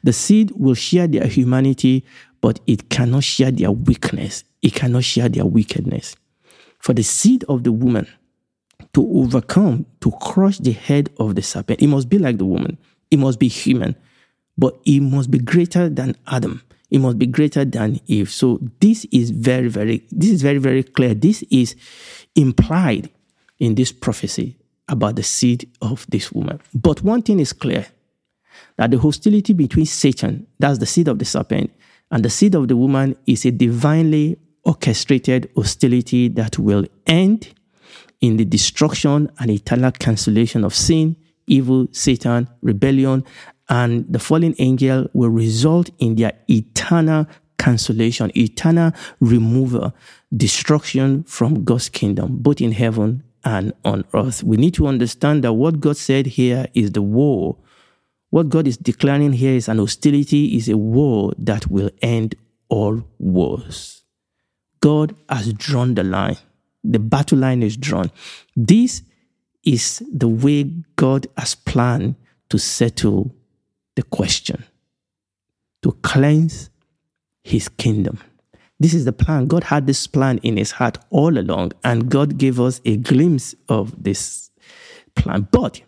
The 0.03 0.13
seed 0.13 0.51
will 0.55 0.73
share 0.73 1.07
their 1.07 1.27
humanity, 1.27 2.05
but 2.41 2.59
it 2.65 2.89
cannot 2.89 3.23
share 3.23 3.51
their 3.51 3.71
weakness. 3.71 4.43
It 4.61 4.73
cannot 4.73 5.03
share 5.03 5.29
their 5.29 5.45
wickedness. 5.45 6.15
For 6.79 6.93
the 6.93 7.03
seed 7.03 7.43
of 7.49 7.63
the 7.63 7.71
woman 7.71 8.07
to 8.95 9.05
overcome, 9.13 9.85
to 9.99 10.09
crush 10.21 10.57
the 10.59 10.71
head 10.71 11.09
of 11.19 11.35
the 11.35 11.41
serpent, 11.41 11.81
it 11.81 11.87
must 11.87 12.07
be 12.07 12.17
like 12.17 12.37
the 12.37 12.45
woman. 12.45 12.77
It 13.11 13.19
must 13.19 13.39
be 13.39 13.49
human, 13.49 13.93
but 14.57 14.79
it 14.85 15.01
must 15.01 15.29
be 15.29 15.37
greater 15.37 15.89
than 15.89 16.15
Adam. 16.27 16.63
It 16.89 16.99
must 16.99 17.19
be 17.19 17.25
greater 17.25 17.65
than 17.65 17.99
Eve. 18.07 18.31
So 18.31 18.61
this 18.79 19.05
is 19.11 19.31
very, 19.31 19.67
very, 19.67 20.07
this 20.11 20.29
is 20.29 20.41
very, 20.41 20.59
very 20.59 20.81
clear. 20.81 21.13
This 21.13 21.43
is 21.51 21.75
implied 22.35 23.09
in 23.59 23.75
this 23.75 23.91
prophecy 23.91 24.57
about 24.87 25.17
the 25.17 25.23
seed 25.23 25.69
of 25.81 26.05
this 26.07 26.31
woman. 26.31 26.61
But 26.73 27.01
one 27.01 27.21
thing 27.21 27.41
is 27.41 27.51
clear 27.51 27.87
that 28.77 28.91
the 28.91 28.97
hostility 28.97 29.51
between 29.51 29.87
Satan, 29.87 30.47
that's 30.57 30.79
the 30.79 30.85
seed 30.85 31.09
of 31.09 31.19
the 31.19 31.25
serpent, 31.25 31.69
and 32.11 32.23
the 32.23 32.29
seed 32.29 32.55
of 32.55 32.69
the 32.69 32.77
woman 32.77 33.17
is 33.27 33.43
a 33.43 33.51
divinely 33.51 34.37
orchestrated 34.63 35.51
hostility 35.53 36.29
that 36.29 36.57
will 36.57 36.85
end 37.05 37.54
in 38.25 38.37
the 38.37 38.45
destruction 38.45 39.31
and 39.39 39.51
eternal 39.51 39.91
cancellation 39.91 40.63
of 40.63 40.73
sin, 40.73 41.15
evil, 41.47 41.87
Satan, 41.91 42.49
rebellion, 42.61 43.23
and 43.69 44.05
the 44.11 44.19
fallen 44.19 44.55
angel 44.57 45.07
will 45.13 45.29
result 45.29 45.89
in 45.99 46.15
their 46.15 46.33
eternal 46.49 47.27
cancellation, 47.59 48.31
eternal 48.35 48.91
removal, 49.19 49.93
destruction 50.35 51.23
from 51.23 51.63
God's 51.63 51.89
kingdom, 51.89 52.37
both 52.37 52.61
in 52.61 52.71
heaven 52.71 53.23
and 53.43 53.73
on 53.83 54.05
earth. 54.13 54.43
We 54.43 54.57
need 54.57 54.73
to 54.75 54.87
understand 54.87 55.43
that 55.43 55.53
what 55.53 55.79
God 55.79 55.97
said 55.97 56.25
here 56.25 56.67
is 56.73 56.91
the 56.91 57.01
war. 57.01 57.57
What 58.31 58.49
God 58.49 58.67
is 58.67 58.77
declaring 58.77 59.33
here 59.33 59.53
is 59.53 59.69
an 59.69 59.77
hostility, 59.77 60.57
is 60.57 60.67
a 60.67 60.77
war 60.77 61.31
that 61.37 61.69
will 61.69 61.91
end 62.01 62.35
all 62.69 63.03
wars. 63.19 64.03
God 64.81 65.15
has 65.29 65.53
drawn 65.53 65.93
the 65.93 66.03
line. 66.03 66.37
The 66.87 66.99
battle 66.99 67.39
line 67.39 67.63
is 67.63 67.77
drawn. 67.77 68.11
This 68.55 69.01
is 69.63 70.03
the 70.11 70.27
way 70.27 70.71
God 70.95 71.27
has 71.37 71.55
planned 71.55 72.15
to 72.49 72.59
settle 72.59 73.35
the 73.95 74.03
question, 74.03 74.63
to 75.81 75.93
cleanse 76.03 76.69
his 77.43 77.69
kingdom. 77.69 78.19
This 78.79 78.93
is 78.93 79.05
the 79.05 79.13
plan. 79.13 79.47
God 79.47 79.63
had 79.63 79.87
this 79.87 80.05
plan 80.05 80.37
in 80.39 80.57
his 80.57 80.71
heart 80.71 80.97
all 81.09 81.37
along, 81.37 81.71
and 81.83 82.09
God 82.09 82.37
gave 82.37 82.59
us 82.59 82.81
a 82.85 82.97
glimpse 82.97 83.55
of 83.69 84.03
this 84.03 84.51
plan. 85.15 85.47
But 85.49 85.81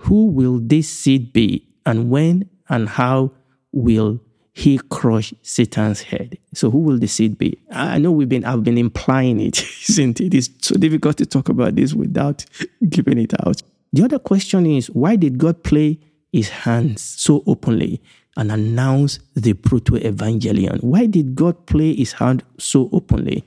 who 0.00 0.26
will 0.26 0.58
this 0.58 0.88
seed 0.88 1.32
be, 1.32 1.68
and 1.86 2.10
when 2.10 2.50
and 2.68 2.88
how 2.88 3.32
will 3.72 4.20
he 4.56 4.78
crushed 4.78 5.34
Satan's 5.42 6.00
head? 6.00 6.38
So 6.54 6.70
who 6.70 6.78
will 6.78 6.98
the 6.98 7.06
seed 7.06 7.36
be? 7.36 7.60
I 7.70 7.98
know 7.98 8.10
we've 8.10 8.28
been 8.28 8.46
I've 8.46 8.64
been 8.64 8.78
implying 8.78 9.38
it, 9.38 9.62
isn't 9.90 10.18
it? 10.18 10.32
It's 10.32 10.48
so 10.62 10.76
difficult 10.76 11.18
to 11.18 11.26
talk 11.26 11.50
about 11.50 11.74
this 11.74 11.92
without 11.92 12.46
giving 12.88 13.18
it 13.18 13.34
out. 13.46 13.60
The 13.92 14.04
other 14.04 14.18
question 14.18 14.64
is 14.64 14.86
why 14.86 15.16
did 15.16 15.36
God 15.36 15.62
play 15.62 15.98
his 16.32 16.48
hands 16.48 17.02
so 17.02 17.44
openly 17.46 18.00
and 18.38 18.50
announce 18.50 19.18
the 19.34 19.52
proto 19.52 19.92
evangelion? 20.00 20.82
Why 20.82 21.04
did 21.04 21.34
God 21.34 21.66
play 21.66 21.94
his 21.94 22.12
hand 22.12 22.42
so 22.56 22.88
openly 22.94 23.44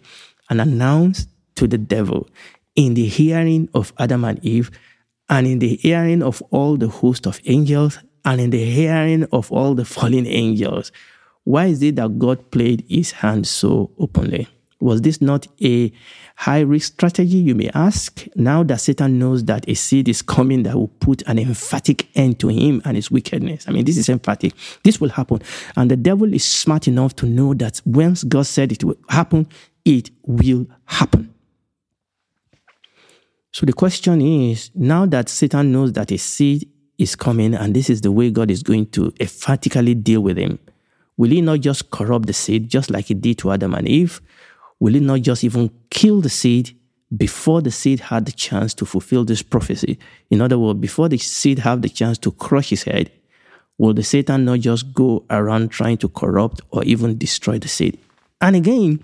and 0.51 0.61
announce 0.61 1.25
to 1.55 1.65
the 1.67 1.79
devil 1.79 2.29
in 2.75 2.93
the 2.93 3.07
hearing 3.07 3.67
of 3.73 3.93
Adam 3.97 4.23
and 4.25 4.39
Eve 4.45 4.69
and 5.27 5.47
in 5.47 5.57
the 5.57 5.75
hearing 5.77 6.21
of 6.21 6.43
all 6.51 6.77
the 6.77 6.87
host 6.87 7.25
of 7.25 7.41
angels 7.45 7.97
and 8.25 8.41
in 8.41 8.49
the 8.49 8.63
hearing 8.63 9.25
of 9.31 9.51
all 9.51 9.75
the 9.75 9.85
fallen 9.85 10.27
angels? 10.27 10.91
Why 11.43 11.65
is 11.65 11.81
it 11.81 11.95
that 11.95 12.19
God 12.19 12.51
played 12.51 12.85
his 12.87 13.11
hand 13.11 13.47
so 13.47 13.91
openly? 13.97 14.47
Was 14.81 15.01
this 15.01 15.21
not 15.21 15.45
a 15.61 15.91
high 16.37 16.61
risk 16.61 16.93
strategy, 16.93 17.37
you 17.37 17.53
may 17.53 17.69
ask? 17.73 18.25
Now 18.35 18.63
that 18.63 18.79
Satan 18.79 19.19
knows 19.19 19.43
that 19.45 19.67
a 19.67 19.73
seed 19.73 20.07
is 20.07 20.21
coming 20.21 20.63
that 20.63 20.75
will 20.75 20.87
put 20.87 21.21
an 21.23 21.37
emphatic 21.37 22.07
end 22.15 22.39
to 22.39 22.47
him 22.47 22.81
and 22.85 22.95
his 22.95 23.11
wickedness. 23.11 23.67
I 23.67 23.71
mean, 23.71 23.83
this 23.83 23.97
is 23.97 24.07
emphatic. 24.07 24.53
This 24.83 25.01
will 25.01 25.09
happen. 25.09 25.41
And 25.75 25.91
the 25.91 25.97
devil 25.97 26.33
is 26.33 26.45
smart 26.45 26.87
enough 26.87 27.15
to 27.17 27.25
know 27.25 27.53
that 27.55 27.81
once 27.85 28.23
God 28.23 28.45
said 28.45 28.71
it 28.71 28.83
will 28.85 28.95
happen, 29.09 29.47
it 29.83 30.11
will 30.25 30.65
happen. 30.85 31.33
So 33.51 33.65
the 33.65 33.73
question 33.73 34.21
is 34.21 34.71
now 34.75 35.05
that 35.07 35.27
Satan 35.27 35.71
knows 35.73 35.91
that 35.93 36.11
a 36.11 36.17
seed 36.17 36.69
is 36.99 37.15
coming 37.15 37.55
and 37.55 37.75
this 37.75 37.89
is 37.89 38.01
the 38.01 38.11
way 38.11 38.29
God 38.29 38.51
is 38.51 38.61
going 38.61 38.87
to 38.91 39.11
emphatically 39.19 39.95
deal 39.95 40.21
with 40.21 40.37
him, 40.37 40.59
will 41.17 41.31
he 41.31 41.41
not 41.41 41.61
just 41.61 41.89
corrupt 41.89 42.27
the 42.27 42.33
seed 42.33 42.69
just 42.69 42.91
like 42.91 43.05
he 43.05 43.15
did 43.15 43.39
to 43.39 43.51
Adam 43.51 43.73
and 43.73 43.87
Eve? 43.87 44.21
will 44.79 44.93
he 44.93 44.99
not 44.99 45.21
just 45.21 45.43
even 45.43 45.69
kill 45.89 46.21
the 46.21 46.29
seed 46.29 46.75
before 47.15 47.61
the 47.61 47.71
seed 47.71 47.99
had 47.99 48.25
the 48.25 48.31
chance 48.31 48.73
to 48.75 48.85
fulfill 48.85 49.25
this 49.25 49.41
prophecy? 49.41 49.99
In 50.29 50.41
other 50.41 50.57
words, 50.57 50.79
before 50.79 51.09
the 51.09 51.17
seed 51.17 51.59
have 51.59 51.81
the 51.81 51.89
chance 51.89 52.17
to 52.19 52.31
crush 52.31 52.69
his 52.69 52.83
head, 52.83 53.11
will 53.77 53.93
the 53.93 54.03
Satan 54.03 54.45
not 54.45 54.59
just 54.59 54.93
go 54.93 55.25
around 55.29 55.69
trying 55.69 55.97
to 55.97 56.09
corrupt 56.09 56.61
or 56.71 56.83
even 56.83 57.17
destroy 57.17 57.59
the 57.59 57.67
seed? 57.67 57.99
And 58.41 58.55
again, 58.55 59.03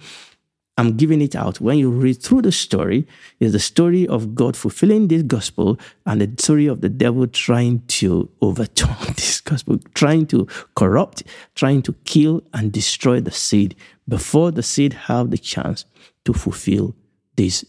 I'm 0.77 0.97
giving 0.97 1.21
it 1.21 1.35
out. 1.35 1.61
When 1.61 1.77
you 1.77 1.89
read 1.89 2.21
through 2.21 2.41
the 2.41 2.51
story, 2.51 3.07
is 3.39 3.53
the 3.53 3.59
story 3.59 4.05
of 4.07 4.35
God 4.35 4.57
fulfilling 4.57 5.07
this 5.07 5.23
gospel 5.23 5.79
and 6.05 6.19
the 6.19 6.41
story 6.41 6.67
of 6.67 6.81
the 6.81 6.89
devil 6.89 7.27
trying 7.27 7.81
to 7.87 8.29
overturn 8.41 8.95
this 9.15 9.39
gospel, 9.39 9.79
trying 9.93 10.25
to 10.27 10.47
corrupt, 10.75 11.23
trying 11.55 11.81
to 11.83 11.93
kill 12.03 12.43
and 12.53 12.73
destroy 12.73 13.21
the 13.21 13.31
seed 13.31 13.75
before 14.07 14.51
the 14.51 14.63
seed 14.63 14.93
have 14.93 15.31
the 15.31 15.37
chance 15.37 15.85
to 16.25 16.33
fulfill 16.33 16.93
this 17.37 17.63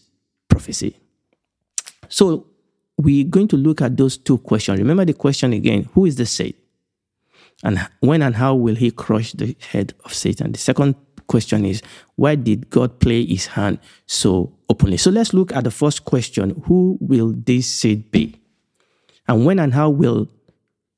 prophecy. 0.49 0.97
So 2.09 2.47
we're 2.97 3.25
going 3.25 3.47
to 3.49 3.57
look 3.57 3.81
at 3.81 3.95
those 3.95 4.17
two 4.17 4.37
questions. 4.39 4.79
Remember 4.79 5.05
the 5.05 5.13
question 5.13 5.53
again, 5.53 5.87
who 5.93 6.05
is 6.05 6.17
the 6.17 6.25
seed? 6.25 6.55
And 7.63 7.87
when 8.01 8.21
and 8.21 8.35
how 8.35 8.53
will 8.55 8.75
he 8.75 8.91
crush 8.91 9.31
the 9.31 9.55
head 9.71 9.93
of 10.03 10.13
Satan? 10.13 10.51
The 10.51 10.59
second 10.59 10.95
question 11.27 11.65
is 11.65 11.81
why 12.15 12.35
did 12.35 12.69
God 12.69 12.99
play 12.99 13.25
his 13.25 13.47
hand 13.47 13.79
so 14.05 14.53
openly? 14.69 14.97
So 14.97 15.11
let's 15.11 15.33
look 15.33 15.51
at 15.53 15.63
the 15.63 15.71
first 15.71 16.05
question 16.05 16.63
Who 16.65 16.97
will 17.01 17.33
this 17.35 17.73
seed 17.73 18.11
be? 18.11 18.39
And 19.27 19.45
when 19.45 19.59
and 19.59 19.73
how 19.73 19.89
will 19.89 20.29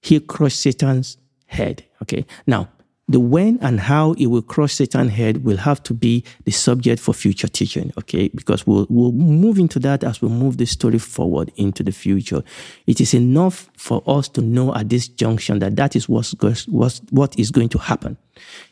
he 0.02 0.20
crush 0.20 0.56
Satan's 0.56 1.18
head? 1.48 1.84
Okay. 2.02 2.26
Now, 2.46 2.70
The 3.10 3.20
when 3.20 3.58
and 3.62 3.80
how 3.80 4.14
it 4.14 4.28
will 4.28 4.44
crush 4.44 4.74
Satan's 4.74 5.12
head 5.12 5.44
will 5.44 5.58
have 5.58 5.82
to 5.84 5.96
be 5.96 6.24
the 6.46 6.52
subject 6.52 7.02
for 7.02 7.12
future 7.12 7.48
teaching, 7.48 7.92
okay? 7.98 8.28
Because 8.28 8.68
we'll, 8.68 8.86
we'll 8.88 9.12
move 9.12 9.58
into 9.58 9.80
that 9.80 10.04
as 10.04 10.22
we 10.22 10.30
move 10.30 10.58
the 10.58 10.68
story 10.68 11.00
forward 11.00 11.52
into 11.56 11.82
the 11.82 11.92
future. 11.92 12.44
It 12.86 13.02
is 13.02 13.16
enough 13.16 13.68
for 13.76 14.04
us 14.06 14.30
to 14.30 14.42
know 14.42 14.76
at 14.76 14.90
this 14.90 15.08
junction 15.08 15.58
that 15.58 15.76
that 15.78 15.96
is 15.96 16.08
what's, 16.08 16.36
what's, 16.68 17.02
what 17.10 17.38
is 17.40 17.50
going 17.50 17.70
to 17.70 17.80
happen. 17.80 18.16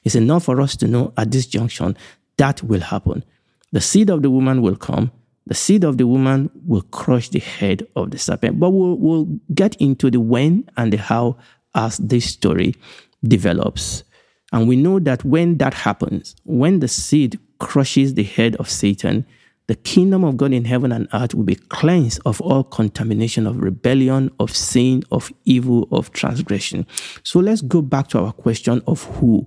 It's 0.04 0.14
enough 0.14 0.44
for 0.44 0.62
us 0.62 0.76
to 0.78 0.88
know 0.88 1.14
at 1.18 1.32
this 1.32 1.48
junction 1.48 1.98
that 2.38 2.62
will 2.62 2.82
happen. 2.82 3.26
The 3.72 3.82
seed 3.82 4.12
of 4.12 4.22
the 4.22 4.30
woman 4.30 4.62
will 4.62 4.76
come. 4.76 5.12
The 5.48 5.56
seed 5.56 5.84
of 5.84 5.98
the 5.98 6.06
woman 6.06 6.52
will 6.64 6.84
crush 6.84 7.30
the 7.30 7.40
head 7.40 7.88
of 7.96 8.12
the 8.12 8.20
serpent. 8.20 8.60
But 8.60 8.70
we'll, 8.70 8.98
we'll 8.98 9.40
get 9.56 9.76
into 9.78 10.12
the 10.12 10.20
when 10.20 10.70
and 10.78 10.94
the 10.94 10.98
how 10.98 11.38
as 11.74 11.98
this 11.98 12.26
story 12.26 12.76
develops. 13.24 14.04
And 14.52 14.68
we 14.68 14.76
know 14.76 15.00
that 15.00 15.26
when 15.26 15.58
that 15.58 15.74
happens, 15.74 16.36
when 16.44 16.80
the 16.80 16.88
seed 16.88 17.40
crushes 17.60 18.14
the 18.14 18.24
head 18.24 18.56
of 18.58 18.70
Satan, 18.70 19.26
the 19.68 19.76
kingdom 19.76 20.24
of 20.24 20.38
God 20.38 20.54
in 20.54 20.64
heaven 20.64 20.94
and 20.94 21.10
earth 21.14 21.36
will 21.36 21.44
be 21.44 21.56
cleansed 21.56 22.22
of 22.26 22.40
all 22.40 22.64
contamination 22.64 23.46
of 23.46 23.58
rebellion, 23.58 24.32
of 24.40 24.56
sin, 24.56 25.04
of 25.12 25.32
evil, 25.44 25.90
of 25.92 26.14
transgression. 26.14 26.88
So 27.24 27.40
let's 27.40 27.62
go 27.62 27.82
back 27.82 28.08
to 28.10 28.20
our 28.20 28.32
question 28.32 28.82
of 28.88 29.04
who. 29.04 29.46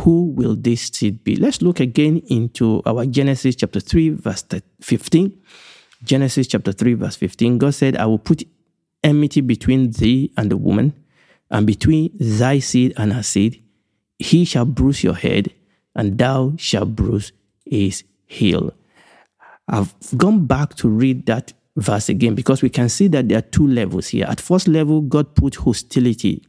Who 0.00 0.26
will 0.26 0.54
this 0.54 0.82
seed 0.82 1.24
be? 1.24 1.36
Let's 1.36 1.62
look 1.62 1.80
again 1.80 2.22
into 2.26 2.82
our 2.86 3.06
Genesis 3.06 3.56
chapter 3.56 3.80
3, 3.80 4.10
verse 4.10 4.44
15. 4.82 5.36
Genesis 6.04 6.46
chapter 6.46 6.70
3, 6.70 6.94
verse 6.94 7.16
15. 7.16 7.58
God 7.58 7.74
said, 7.74 7.96
I 7.96 8.06
will 8.06 8.18
put 8.18 8.44
enmity 9.02 9.40
between 9.40 9.90
thee 9.90 10.32
and 10.36 10.50
the 10.50 10.56
woman, 10.56 10.92
and 11.50 11.66
between 11.66 12.10
thy 12.20 12.58
seed 12.58 12.92
and 12.96 13.14
her 13.14 13.22
seed 13.22 13.64
he 14.18 14.44
shall 14.44 14.64
bruise 14.64 15.04
your 15.04 15.14
head, 15.14 15.52
and 15.94 16.18
thou 16.18 16.54
shalt 16.56 16.94
bruise 16.94 17.32
his 17.64 18.04
heel. 18.26 18.72
I've 19.68 19.94
gone 20.16 20.46
back 20.46 20.74
to 20.76 20.88
read 20.88 21.26
that 21.26 21.52
verse 21.76 22.08
again 22.08 22.34
because 22.34 22.62
we 22.62 22.70
can 22.70 22.88
see 22.88 23.08
that 23.08 23.28
there 23.28 23.38
are 23.38 23.42
two 23.42 23.66
levels 23.66 24.08
here. 24.08 24.26
At 24.28 24.40
first 24.40 24.68
level, 24.68 25.00
God 25.02 25.34
put 25.34 25.56
hostility, 25.56 26.42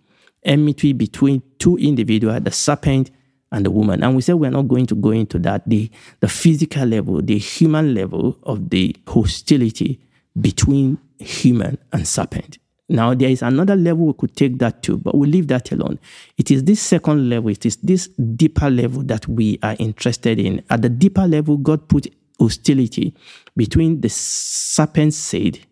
enmity 0.43 0.93
between 0.93 1.41
two 1.59 1.77
individuals, 1.77 2.41
the 2.43 2.51
serpent 2.51 3.11
and 3.51 3.65
the 3.65 3.71
woman. 3.71 4.03
And 4.03 4.15
we 4.15 4.21
said 4.21 4.35
we're 4.35 4.51
not 4.51 4.67
going 4.67 4.85
to 4.87 4.95
go 4.95 5.11
into 5.11 5.39
that. 5.39 5.67
The, 5.67 5.89
the 6.19 6.27
physical 6.27 6.85
level, 6.85 7.21
the 7.21 7.37
human 7.37 7.93
level 7.93 8.37
of 8.43 8.69
the 8.69 8.95
hostility 9.07 9.99
between 10.39 10.99
human 11.19 11.77
and 11.91 12.07
serpent. 12.07 12.59
Now, 12.89 13.13
there 13.13 13.29
is 13.29 13.41
another 13.41 13.75
level 13.75 14.07
we 14.07 14.13
could 14.13 14.35
take 14.35 14.59
that 14.59 14.81
to, 14.83 14.97
but 14.97 15.15
we'll 15.15 15.29
leave 15.29 15.47
that 15.47 15.71
alone. 15.71 15.99
It 16.37 16.51
is 16.51 16.63
this 16.63 16.81
second 16.81 17.29
level, 17.29 17.49
it 17.49 17.65
is 17.65 17.75
this 17.77 18.07
deeper 18.07 18.69
level 18.69 19.03
that 19.03 19.27
we 19.27 19.59
are 19.61 19.75
interested 19.77 20.39
in. 20.39 20.63
At 20.69 20.81
the 20.81 20.89
deeper 20.89 21.27
level, 21.27 21.57
God 21.57 21.89
put 21.89 22.07
hostility 22.39 23.13
between 23.57 24.01
the 24.01 24.09
serpent's 24.09 25.17
seed 25.17 25.65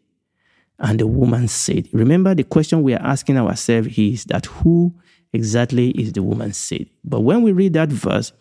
and 0.79 0.99
the 0.99 1.07
woman's 1.07 1.53
seed. 1.53 1.89
Remember, 1.93 2.35
the 2.35 2.43
question 2.43 2.83
we 2.83 2.93
are 2.93 3.05
asking 3.05 3.37
ourselves 3.37 3.97
is 3.97 4.25
that 4.25 4.47
who 4.47 4.93
exactly 5.31 5.91
is 5.91 6.11
the 6.11 6.23
woman's 6.23 6.57
seed? 6.57 6.89
But 7.05 7.21
when 7.21 7.43
we 7.43 7.53
read 7.53 7.73
that 7.73 7.89
verse, 7.89 8.33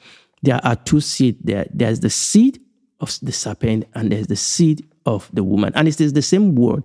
there 0.43 0.61
are 0.65 0.75
two 0.75 1.01
seeds 1.01 1.39
there. 1.45 1.67
There's 1.73 2.01
the 2.01 2.11
seed 2.11 2.61
of 3.01 3.17
the 3.23 3.33
serpent 3.33 3.87
and 3.95 4.11
there's 4.11 4.27
the 4.27 4.37
seed 4.37 4.85
of 5.07 5.31
the 5.33 5.45
woman. 5.45 5.73
And 5.77 5.87
it 5.87 6.01
is 6.01 6.13
the 6.13 6.23
same 6.23 6.55
word 6.55 6.83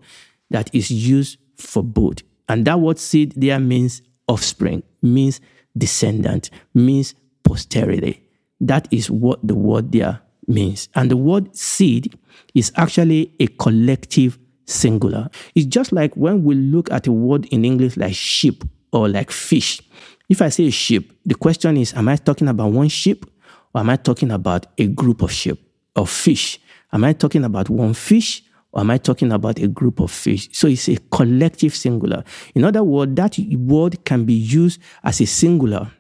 that 0.52 0.74
is 0.74 0.92
used 0.92 1.38
for 1.60 1.84
both. 1.84 2.18
And 2.48 2.66
that 2.66 2.80
word 2.80 3.00
seed 3.00 3.34
there 3.36 3.60
means 3.60 4.02
offspring, 4.28 4.84
means 5.02 5.40
descendant, 5.78 6.50
means 6.74 7.14
posterity. 7.44 8.24
That 8.62 8.88
is 8.92 9.10
what 9.10 9.46
the 9.46 9.56
word 9.56 9.92
there 9.92 10.22
means. 10.48 10.90
And 10.96 11.10
the 11.12 11.18
word 11.18 11.56
seed 11.56 12.18
is 12.54 12.72
actually 12.76 13.34
a 13.40 13.48
collective 13.48 14.38
singular. 14.66 15.30
It's 15.56 15.66
just 15.66 15.92
like 15.92 16.16
when 16.16 16.44
we 16.44 16.56
look 16.56 16.92
at 16.92 17.08
a 17.08 17.12
word 17.12 17.46
in 17.48 17.66
English 17.66 17.98
like 17.98 18.14
sheep 18.14 18.64
or 18.92 19.08
like 19.08 19.32
fish. 19.32 19.82
If 20.28 20.42
I 20.42 20.50
say 20.50 20.70
sheep, 20.70 21.18
the 21.26 21.36
question 21.36 21.78
is, 21.78 21.94
am 21.94 22.08
I 22.08 22.16
talking 22.16 22.48
about 22.48 22.72
one 22.72 22.90
sheep 22.90 23.26
or 23.74 23.82
am 23.82 23.90
I 23.90 23.96
talking 23.96 24.32
about 24.32 24.68
a 24.78 24.88
group 24.88 25.22
of 25.22 25.32
sheep 25.32 25.60
or 25.96 26.06
fish? 26.06 26.60
Am 26.92 27.04
I 27.04 27.14
talking 27.14 27.44
about 27.44 27.70
one 27.70 27.94
fish 27.94 28.44
or 28.72 28.82
am 28.82 28.92
I 28.92 28.98
talking 28.98 29.32
about 29.32 29.60
a 29.60 29.68
group 29.68 30.00
of 30.00 30.12
fish? 30.12 30.50
So 30.52 30.68
it's 30.68 30.88
a 30.90 30.98
collective 31.12 31.76
singular. 31.76 32.24
In 32.54 32.64
other 32.64 32.84
words, 32.84 33.16
that 33.16 33.38
word 33.58 34.06
can 34.06 34.26
be 34.26 34.34
used 34.34 34.80
as 35.04 35.22
a 35.22 35.26
singular 35.26 35.92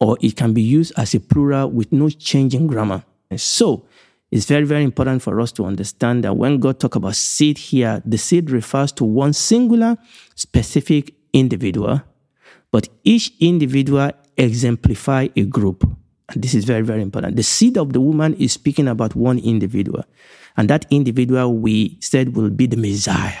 or 0.00 0.16
it 0.20 0.36
can 0.36 0.52
be 0.52 0.62
used 0.62 0.92
as 0.96 1.14
a 1.14 1.20
plural 1.20 1.70
with 1.70 1.92
no 1.92 2.08
change 2.08 2.54
in 2.54 2.66
grammar. 2.66 3.04
And 3.30 3.40
so 3.40 3.86
it's 4.30 4.44
very, 4.44 4.64
very 4.64 4.84
important 4.84 5.22
for 5.22 5.40
us 5.40 5.52
to 5.52 5.64
understand 5.64 6.24
that 6.24 6.36
when 6.36 6.58
God 6.58 6.78
talk 6.78 6.94
about 6.94 7.16
seed 7.16 7.58
here, 7.58 8.02
the 8.04 8.18
seed 8.18 8.50
refers 8.50 8.92
to 8.92 9.04
one 9.04 9.32
singular, 9.32 9.96
specific 10.34 11.14
individual, 11.32 12.02
but 12.70 12.88
each 13.04 13.32
individual 13.40 14.12
exemplify 14.36 15.28
a 15.34 15.44
group. 15.44 15.97
And 16.30 16.42
this 16.42 16.54
is 16.54 16.64
very, 16.64 16.82
very 16.82 17.02
important. 17.02 17.36
The 17.36 17.42
seed 17.42 17.78
of 17.78 17.92
the 17.92 18.00
woman 18.00 18.34
is 18.34 18.52
speaking 18.52 18.88
about 18.88 19.14
one 19.14 19.38
individual. 19.38 20.04
And 20.56 20.68
that 20.68 20.86
individual 20.90 21.54
we 21.54 21.98
said 22.00 22.36
will 22.36 22.50
be 22.50 22.66
the 22.66 22.76
Messiah. 22.76 23.38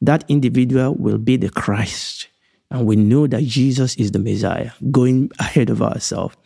That 0.00 0.24
individual 0.28 0.94
will 0.94 1.18
be 1.18 1.36
the 1.36 1.50
Christ. 1.50 2.28
And 2.70 2.86
we 2.86 2.96
know 2.96 3.26
that 3.26 3.44
Jesus 3.44 3.94
is 3.96 4.10
the 4.10 4.18
Messiah, 4.18 4.72
going 4.90 5.30
ahead 5.38 5.70
of 5.70 5.80
ourselves. 5.80 6.36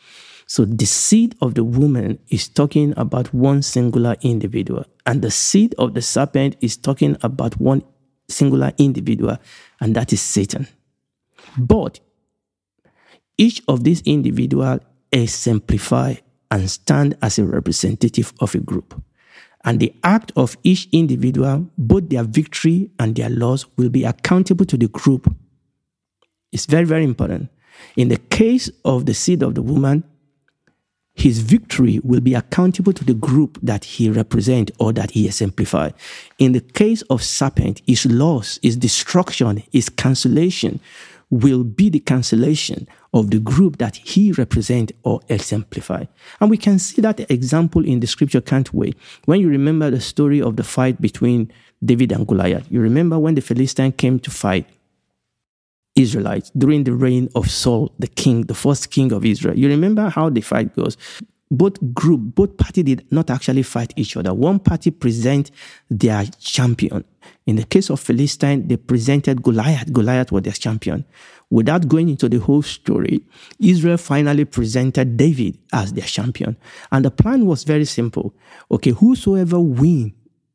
So 0.46 0.64
the 0.64 0.86
seed 0.86 1.36
of 1.42 1.54
the 1.54 1.64
woman 1.64 2.18
is 2.28 2.48
talking 2.48 2.94
about 2.96 3.32
one 3.34 3.62
singular 3.62 4.16
individual, 4.22 4.86
and 5.04 5.20
the 5.20 5.30
seed 5.30 5.74
of 5.76 5.92
the 5.92 6.00
serpent 6.00 6.56
is 6.62 6.76
talking 6.76 7.18
about 7.22 7.60
one 7.60 7.82
singular 8.28 8.72
individual, 8.78 9.36
and 9.80 9.94
that 9.94 10.10
is 10.10 10.22
Satan. 10.22 10.66
But 11.58 12.00
each 13.36 13.62
of 13.68 13.84
these 13.84 14.00
individuals 14.02 14.80
exemplify 15.12 16.14
and 16.50 16.70
stand 16.70 17.16
as 17.22 17.38
a 17.38 17.44
representative 17.44 18.32
of 18.40 18.54
a 18.54 18.58
group. 18.58 19.00
And 19.64 19.80
the 19.80 19.92
act 20.04 20.32
of 20.36 20.56
each 20.62 20.88
individual, 20.92 21.68
both 21.76 22.08
their 22.08 22.22
victory 22.22 22.90
and 22.98 23.14
their 23.16 23.28
loss, 23.28 23.66
will 23.76 23.90
be 23.90 24.04
accountable 24.04 24.64
to 24.66 24.76
the 24.76 24.88
group. 24.88 25.34
It's 26.52 26.66
very, 26.66 26.84
very 26.84 27.04
important. 27.04 27.50
In 27.96 28.08
the 28.08 28.16
case 28.16 28.70
of 28.84 29.06
the 29.06 29.14
seed 29.14 29.42
of 29.42 29.54
the 29.54 29.62
woman, 29.62 30.04
his 31.14 31.40
victory 31.40 32.00
will 32.04 32.20
be 32.20 32.34
accountable 32.34 32.92
to 32.92 33.04
the 33.04 33.14
group 33.14 33.58
that 33.60 33.84
he 33.84 34.08
represents 34.08 34.70
or 34.78 34.92
that 34.92 35.10
he 35.10 35.26
exemplifies. 35.26 35.92
In 36.38 36.52
the 36.52 36.60
case 36.60 37.02
of 37.02 37.24
serpent, 37.24 37.82
his 37.86 38.06
loss, 38.06 38.60
his 38.62 38.76
destruction, 38.76 39.64
his 39.72 39.88
cancellation 39.88 40.78
will 41.30 41.64
be 41.64 41.90
the 41.90 42.00
cancellation 42.00 42.88
of 43.12 43.30
the 43.30 43.38
group 43.38 43.78
that 43.78 43.96
he 43.96 44.32
represent 44.32 44.92
or 45.02 45.20
exemplify. 45.28 46.04
And 46.40 46.50
we 46.50 46.56
can 46.56 46.78
see 46.78 47.02
that 47.02 47.30
example 47.30 47.84
in 47.84 48.00
the 48.00 48.06
scripture, 48.06 48.40
can't 48.40 48.72
we? 48.72 48.94
When 49.26 49.40
you 49.40 49.48
remember 49.48 49.90
the 49.90 50.00
story 50.00 50.40
of 50.40 50.56
the 50.56 50.64
fight 50.64 51.00
between 51.00 51.52
David 51.84 52.12
and 52.12 52.26
Goliath, 52.26 52.66
you 52.70 52.80
remember 52.80 53.18
when 53.18 53.34
the 53.34 53.40
Philistine 53.40 53.92
came 53.92 54.18
to 54.20 54.30
fight 54.30 54.66
Israelites 55.96 56.50
during 56.56 56.84
the 56.84 56.92
reign 56.92 57.28
of 57.34 57.50
Saul, 57.50 57.92
the 57.98 58.06
king, 58.06 58.42
the 58.42 58.54
first 58.54 58.90
king 58.90 59.12
of 59.12 59.24
Israel. 59.24 59.58
You 59.58 59.68
remember 59.68 60.08
how 60.08 60.30
the 60.30 60.40
fight 60.40 60.74
goes 60.76 60.96
both 61.50 61.94
group, 61.94 62.34
both 62.34 62.56
party 62.56 62.82
did 62.82 63.10
not 63.10 63.30
actually 63.30 63.62
fight 63.62 63.92
each 63.96 64.16
other. 64.16 64.34
One 64.34 64.58
party 64.58 64.90
present 64.90 65.50
their 65.90 66.24
champion. 66.40 67.04
In 67.46 67.56
the 67.56 67.64
case 67.64 67.90
of 67.90 68.00
Philistine, 68.00 68.68
they 68.68 68.76
presented 68.76 69.42
Goliath. 69.42 69.92
Goliath 69.92 70.30
was 70.30 70.42
their 70.42 70.52
champion. 70.52 71.04
Without 71.50 71.88
going 71.88 72.10
into 72.10 72.28
the 72.28 72.38
whole 72.38 72.62
story, 72.62 73.22
Israel 73.58 73.96
finally 73.96 74.44
presented 74.44 75.16
David 75.16 75.58
as 75.72 75.94
their 75.94 76.04
champion. 76.04 76.56
And 76.92 77.04
the 77.04 77.10
plan 77.10 77.46
was 77.46 77.64
very 77.64 77.86
simple. 77.86 78.34
Okay, 78.70 78.90
whosoever 78.90 79.58
win 79.58 80.12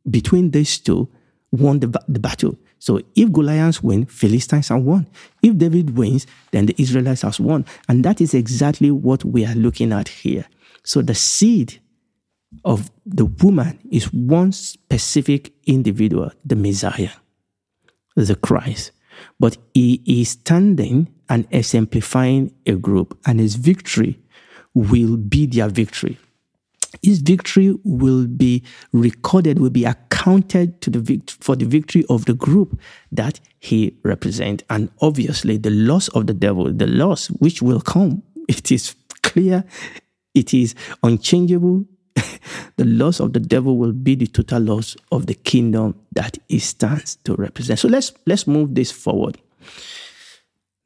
between 0.10 0.51
these 0.51 0.77
two 0.77 1.10
won 1.51 1.79
the, 1.79 1.88
the 2.08 2.19
battle. 2.19 2.58
So 2.77 2.99
if 3.15 3.32
Goliath 3.32 3.82
win, 3.82 4.06
Philistines 4.06 4.67
have 4.67 4.82
won. 4.82 5.08
If 5.41 5.58
David 5.58 5.97
wins, 5.97 6.27
then 6.51 6.65
the 6.65 6.75
Israelites 6.77 7.21
have 7.21 7.39
won. 7.39 7.65
And 7.88 8.03
that 8.03 8.19
is 8.19 8.34
exactly 8.34 8.91
what 8.91 9.23
we 9.23 9.45
are 9.45 9.56
looking 9.56 9.93
at 9.93 10.10
here. 10.10 10.45
So 10.84 11.02
the 11.02 11.15
seed 11.15 11.80
of 12.65 12.91
the 13.06 13.26
woman 13.26 13.80
is 13.89 14.12
one 14.13 14.52
specific 14.52 15.54
individual, 15.65 16.32
the 16.46 16.56
Messiah, 16.56 17.12
the 18.15 18.36
Christ. 18.36 18.91
But 19.39 19.58
he 19.74 20.02
is 20.06 20.30
standing 20.30 21.13
and 21.30 21.48
exemplifying 21.52 22.54
a 22.65 22.74
group, 22.74 23.17
and 23.26 23.39
his 23.39 23.56
victory 23.56 24.19
will 24.74 25.17
be 25.17 25.46
their 25.46 25.69
victory. 25.69 26.17
His 27.02 27.19
victory 27.19 27.76
will 27.84 28.28
be 28.28 28.63
recorded, 28.91 29.60
will 29.60 29.69
be 29.69 29.86
accounted 29.86 30.80
to 30.82 30.89
the 30.89 31.00
vict- 31.00 31.38
for 31.41 31.56
the 31.56 31.65
victory 31.65 32.06
of 32.10 32.26
the 32.26 32.34
group 32.34 32.80
that 33.12 33.39
he 33.60 33.98
represents. 34.04 34.63
And 34.69 34.89
obviously, 35.02 35.58
the 35.58 35.72
loss 35.72 36.08
of 36.10 36.28
the 36.28 36.34
devil, 36.34 36.72
the 36.72 36.88
loss 36.88 37.28
which 37.28 37.62
will 37.62 37.82
come 37.82 38.24
It 38.48 38.72
is 38.72 38.96
clear, 39.22 39.63
it 40.34 40.54
is 40.54 40.76
unchangeable. 41.02 41.86
the 42.76 42.86
loss 42.86 43.19
of 43.19 43.34
the 43.34 43.39
devil 43.39 43.78
will 43.78 43.91
be 43.91 44.15
the 44.15 44.28
total 44.28 44.62
loss 44.62 44.96
of 45.12 45.26
the 45.26 45.34
kingdom 45.34 45.96
that 46.12 46.38
he 46.48 46.60
stands 46.60 47.15
to 47.17 47.36
represent. 47.36 47.80
So 47.80 47.88
let's 47.88 48.13
let's 48.26 48.46
move 48.46 48.76
this 48.76 48.91
forward. 48.91 49.38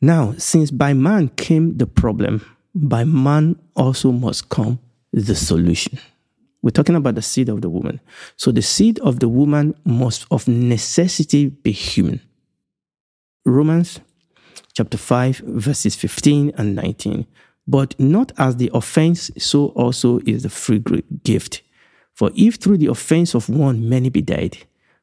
Now, 0.02 0.36
since 0.38 0.72
by 0.72 0.94
man 0.94 1.30
came 1.30 1.78
the 1.78 1.88
problem, 1.88 2.46
by 2.76 3.04
man 3.04 3.60
also 3.76 4.12
must 4.12 4.50
come 4.50 4.80
the 5.12 5.36
solution. 5.36 6.00
We're 6.62 6.72
talking 6.72 6.96
about 6.96 7.16
the 7.16 7.22
seed 7.22 7.50
of 7.50 7.62
the 7.62 7.70
woman. 7.70 8.00
So 8.36 8.52
the 8.52 8.62
seed 8.62 9.00
of 9.00 9.20
the 9.20 9.30
woman 9.30 9.76
must 9.86 10.26
of 10.30 10.48
necessity 10.48 11.48
be 11.48 11.72
human. 11.72 12.22
Romans 13.46 14.00
chapter 14.74 14.98
5, 14.98 15.38
verses 15.38 15.96
15 15.96 16.52
and 16.58 16.76
19. 16.76 17.26
But 17.68 18.00
not 18.00 18.32
as 18.38 18.58
the 18.58 18.72
offense, 18.74 19.30
so 19.38 19.68
also 19.68 20.20
is 20.26 20.44
the 20.44 20.50
free 20.50 20.82
gift. 21.24 21.62
For 22.14 22.32
if 22.36 22.56
through 22.56 22.78
the 22.78 22.88
offense 22.88 23.36
of 23.36 23.50
one 23.50 23.88
many 23.88 24.10
be 24.10 24.22
dead, 24.22 24.58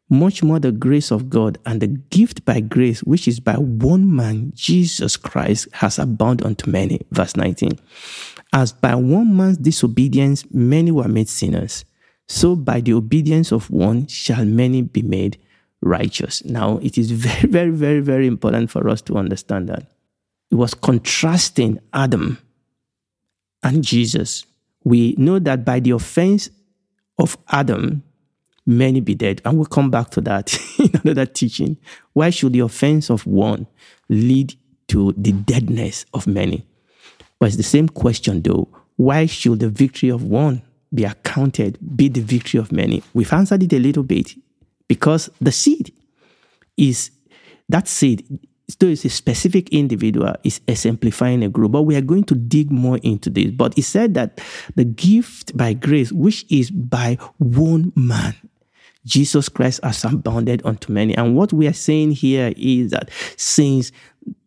much 0.09 0.42
more 0.42 0.59
the 0.59 0.72
grace 0.72 1.11
of 1.11 1.31
God 1.31 1.59
and 1.64 1.81
the 1.81 1.87
gift 1.87 2.44
by 2.44 2.61
grace, 2.61 3.03
which 3.03 3.29
is 3.29 3.40
by 3.40 3.55
one 3.55 4.14
man, 4.14 4.53
Jesus 4.55 5.16
Christ, 5.16 5.68
has 5.72 5.98
abounded 5.98 6.46
unto 6.46 6.70
many. 6.70 7.00
Verse 7.11 7.37
19. 7.37 7.79
As 8.53 8.72
by 8.72 8.94
one 8.94 9.37
man's 9.37 9.59
disobedience 9.59 10.44
many 10.53 10.90
were 10.90 11.09
made 11.09 11.29
sinners, 11.29 11.85
so 12.29 12.57
by 12.57 12.81
the 12.81 12.94
obedience 12.94 13.53
of 13.53 13.70
one 13.70 14.07
shall 14.07 14.44
many 14.44 14.83
be 14.83 15.03
made 15.03 15.38
righteous. 15.83 16.44
Now, 16.44 16.79
it 16.79 16.96
is 16.96 17.11
very, 17.11 17.48
very, 17.48 17.70
very, 17.70 18.00
very 18.00 18.27
important 18.27 18.70
for 18.70 18.88
us 18.88 19.03
to 19.03 19.16
understand 19.16 19.68
that. 19.68 19.87
It 20.50 20.55
was 20.55 20.74
contrasting 20.74 21.81
Adam 21.92 22.38
and 23.64 23.83
Jesus. 23.83 24.44
We 24.85 25.14
know 25.18 25.38
that 25.38 25.64
by 25.64 25.81
the 25.81 25.92
offense 25.92 26.50
of 27.18 27.37
Adam, 27.48 28.03
many 28.66 29.00
be 29.00 29.14
dead. 29.14 29.40
And 29.44 29.57
we'll 29.57 29.66
come 29.66 29.90
back 29.90 30.11
to 30.11 30.20
that 30.22 30.57
in 30.79 30.90
another 31.03 31.27
teaching. 31.27 31.79
Why 32.12 32.31
should 32.31 32.53
the 32.53 32.61
offense 32.61 33.11
of 33.11 33.27
one 33.27 33.66
lead 34.09 34.55
to 34.88 35.14
the 35.16 35.33
deadness 35.33 36.05
of 36.14 36.27
many? 36.27 36.66
But 37.38 37.46
it's 37.46 37.57
the 37.57 37.62
same 37.62 37.88
question 37.88 38.42
though. 38.42 38.68
Why 38.96 39.27
should 39.27 39.61
the 39.61 39.68
victory 39.68 40.11
of 40.11 40.22
one 40.22 40.62
be 40.94 41.05
accounted, 41.05 41.79
be 41.96 42.09
the 42.09 42.20
victory 42.20 42.61
of 42.61 42.70
many? 42.70 43.03
We've 43.12 43.33
answered 43.33 43.62
it 43.62 43.72
a 43.72 43.79
little 43.79 44.05
bit 44.05 44.35
because 44.87 45.31
the 45.40 45.50
seed 45.50 45.92
is 46.77 47.11
that 47.68 47.88
seed, 47.88 48.24
though 48.79 48.88
it's 48.88 49.05
a 49.05 49.11
specific 49.11 49.68
individual, 49.70 50.35
is 50.42 50.61
exemplifying 50.66 51.44
a 51.44 51.48
group. 51.48 51.72
But 51.72 51.83
we 51.83 51.96
are 51.96 52.00
going 52.00 52.24
to 52.24 52.35
dig 52.35 52.70
more 52.70 52.98
into 52.98 53.31
this. 53.31 53.50
But 53.50 53.74
he 53.74 53.83
said 53.83 54.14
that 54.14 54.40
the 54.74 54.85
gift 54.85 55.57
by 55.57 55.74
grace, 55.74 56.12
which 56.12 56.46
is 56.50 56.70
by 56.70 57.18
one 57.38 57.92
man, 57.94 58.35
Jesus 59.07 59.48
Christ 59.48 59.81
has 59.83 60.05
abounded 60.05 60.62
unto 60.64 60.92
many. 60.92 61.14
And 61.14 61.37
what 61.37 61.53
we 61.53 61.66
are 61.66 61.74
saying 61.74 62.12
here 62.12 62.55
is 62.57 62.90
that 62.92 63.11
since 63.37 63.92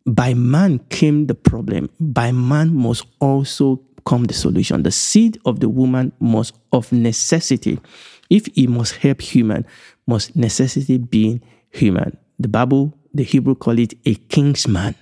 by 0.04 0.34
man 0.34 0.80
came 0.90 1.26
the 1.26 1.34
problem, 1.34 1.88
by 2.00 2.32
man 2.32 2.74
must 2.74 3.06
also 3.20 3.80
come 4.04 4.24
the 4.24 4.34
solution. 4.34 4.82
The 4.82 4.90
seed 4.90 5.38
of 5.44 5.60
the 5.60 5.68
woman 5.68 6.12
must 6.18 6.54
of 6.72 6.90
necessity, 6.90 7.78
if 8.30 8.48
it 8.56 8.68
must 8.68 8.96
help 8.96 9.20
human, 9.20 9.66
must 10.06 10.34
necessity 10.34 10.98
be 10.98 11.40
human. 11.70 12.16
The 12.38 12.48
Bible, 12.48 12.97
the 13.18 13.24
Hebrew 13.24 13.54
call 13.54 13.78
it 13.78 13.94
a 14.06 14.14
kinsman. 14.14 14.94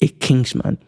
A 0.00 0.08
kinsman. 0.08 0.78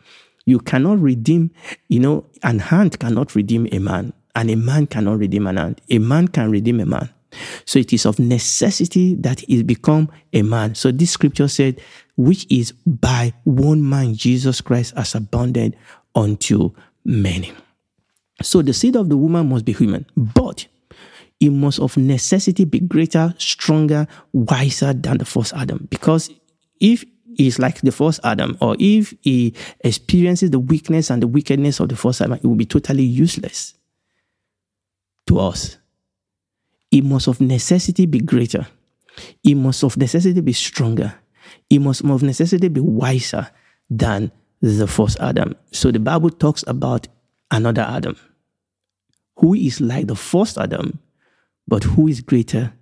You 0.46 0.58
cannot 0.58 0.98
redeem, 0.98 1.50
you 1.88 2.00
know, 2.00 2.26
an 2.42 2.58
hand 2.58 2.98
cannot 2.98 3.34
redeem 3.34 3.68
a 3.70 3.78
man, 3.78 4.12
and 4.34 4.50
a 4.50 4.56
man 4.56 4.86
cannot 4.86 5.18
redeem 5.18 5.46
an 5.46 5.58
hand. 5.58 5.80
A 5.90 5.98
man 5.98 6.28
can 6.28 6.50
redeem 6.50 6.80
a 6.80 6.86
man. 6.86 7.10
So 7.64 7.78
it 7.78 7.92
is 7.92 8.06
of 8.06 8.18
necessity 8.18 9.14
that 9.16 9.40
he 9.40 9.62
become 9.62 10.10
a 10.32 10.42
man. 10.42 10.74
So 10.74 10.90
this 10.90 11.10
scripture 11.10 11.48
said, 11.48 11.80
which 12.16 12.46
is 12.50 12.72
by 12.86 13.32
one 13.44 13.88
man, 13.88 14.14
Jesus 14.14 14.60
Christ, 14.60 14.94
has 14.96 15.14
abounded 15.14 15.76
unto 16.14 16.72
many. 17.04 17.52
So 18.42 18.62
the 18.62 18.72
seed 18.72 18.96
of 18.96 19.10
the 19.10 19.16
woman 19.16 19.48
must 19.48 19.64
be 19.64 19.72
human, 19.72 20.06
but 20.16 20.66
it 21.40 21.50
must 21.50 21.78
of 21.78 21.96
necessity 21.96 22.64
be 22.64 22.80
greater, 22.80 23.34
stronger, 23.38 24.06
wiser 24.32 24.92
than 24.92 25.18
the 25.18 25.24
first 25.24 25.52
Adam. 25.54 25.86
Because 25.90 26.30
if 26.80 27.04
he's 27.36 27.58
like 27.58 27.80
the 27.82 27.92
first 27.92 28.20
Adam, 28.24 28.56
or 28.60 28.76
if 28.78 29.14
he 29.22 29.54
experiences 29.80 30.50
the 30.50 30.58
weakness 30.58 31.10
and 31.10 31.22
the 31.22 31.28
wickedness 31.28 31.80
of 31.80 31.88
the 31.88 31.96
first 31.96 32.20
Adam, 32.20 32.34
it 32.34 32.44
will 32.44 32.54
be 32.54 32.66
totally 32.66 33.04
useless 33.04 33.74
to 35.26 35.38
us 35.38 35.76
it 36.90 37.04
must 37.04 37.28
of 37.28 37.40
necessity 37.40 38.06
be 38.06 38.20
greater. 38.20 38.66
It 39.44 39.54
must 39.54 39.84
of 39.84 39.96
necessity 39.96 40.40
be 40.40 40.52
stronger. 40.52 41.14
It 41.68 41.80
must 41.80 42.04
of 42.04 42.22
necessity 42.22 42.68
be 42.68 42.80
wiser 42.80 43.48
than 43.88 44.32
the 44.60 44.86
first 44.86 45.18
Adam. 45.20 45.54
So 45.72 45.90
the 45.90 45.98
Bible 45.98 46.30
talks 46.30 46.64
about 46.66 47.08
another 47.50 47.82
Adam 47.82 48.16
who 49.36 49.54
is 49.54 49.80
like 49.80 50.06
the 50.06 50.16
first 50.16 50.58
Adam, 50.58 50.98
but 51.66 51.84
who 51.84 52.08
is 52.08 52.20
greater 52.20 52.72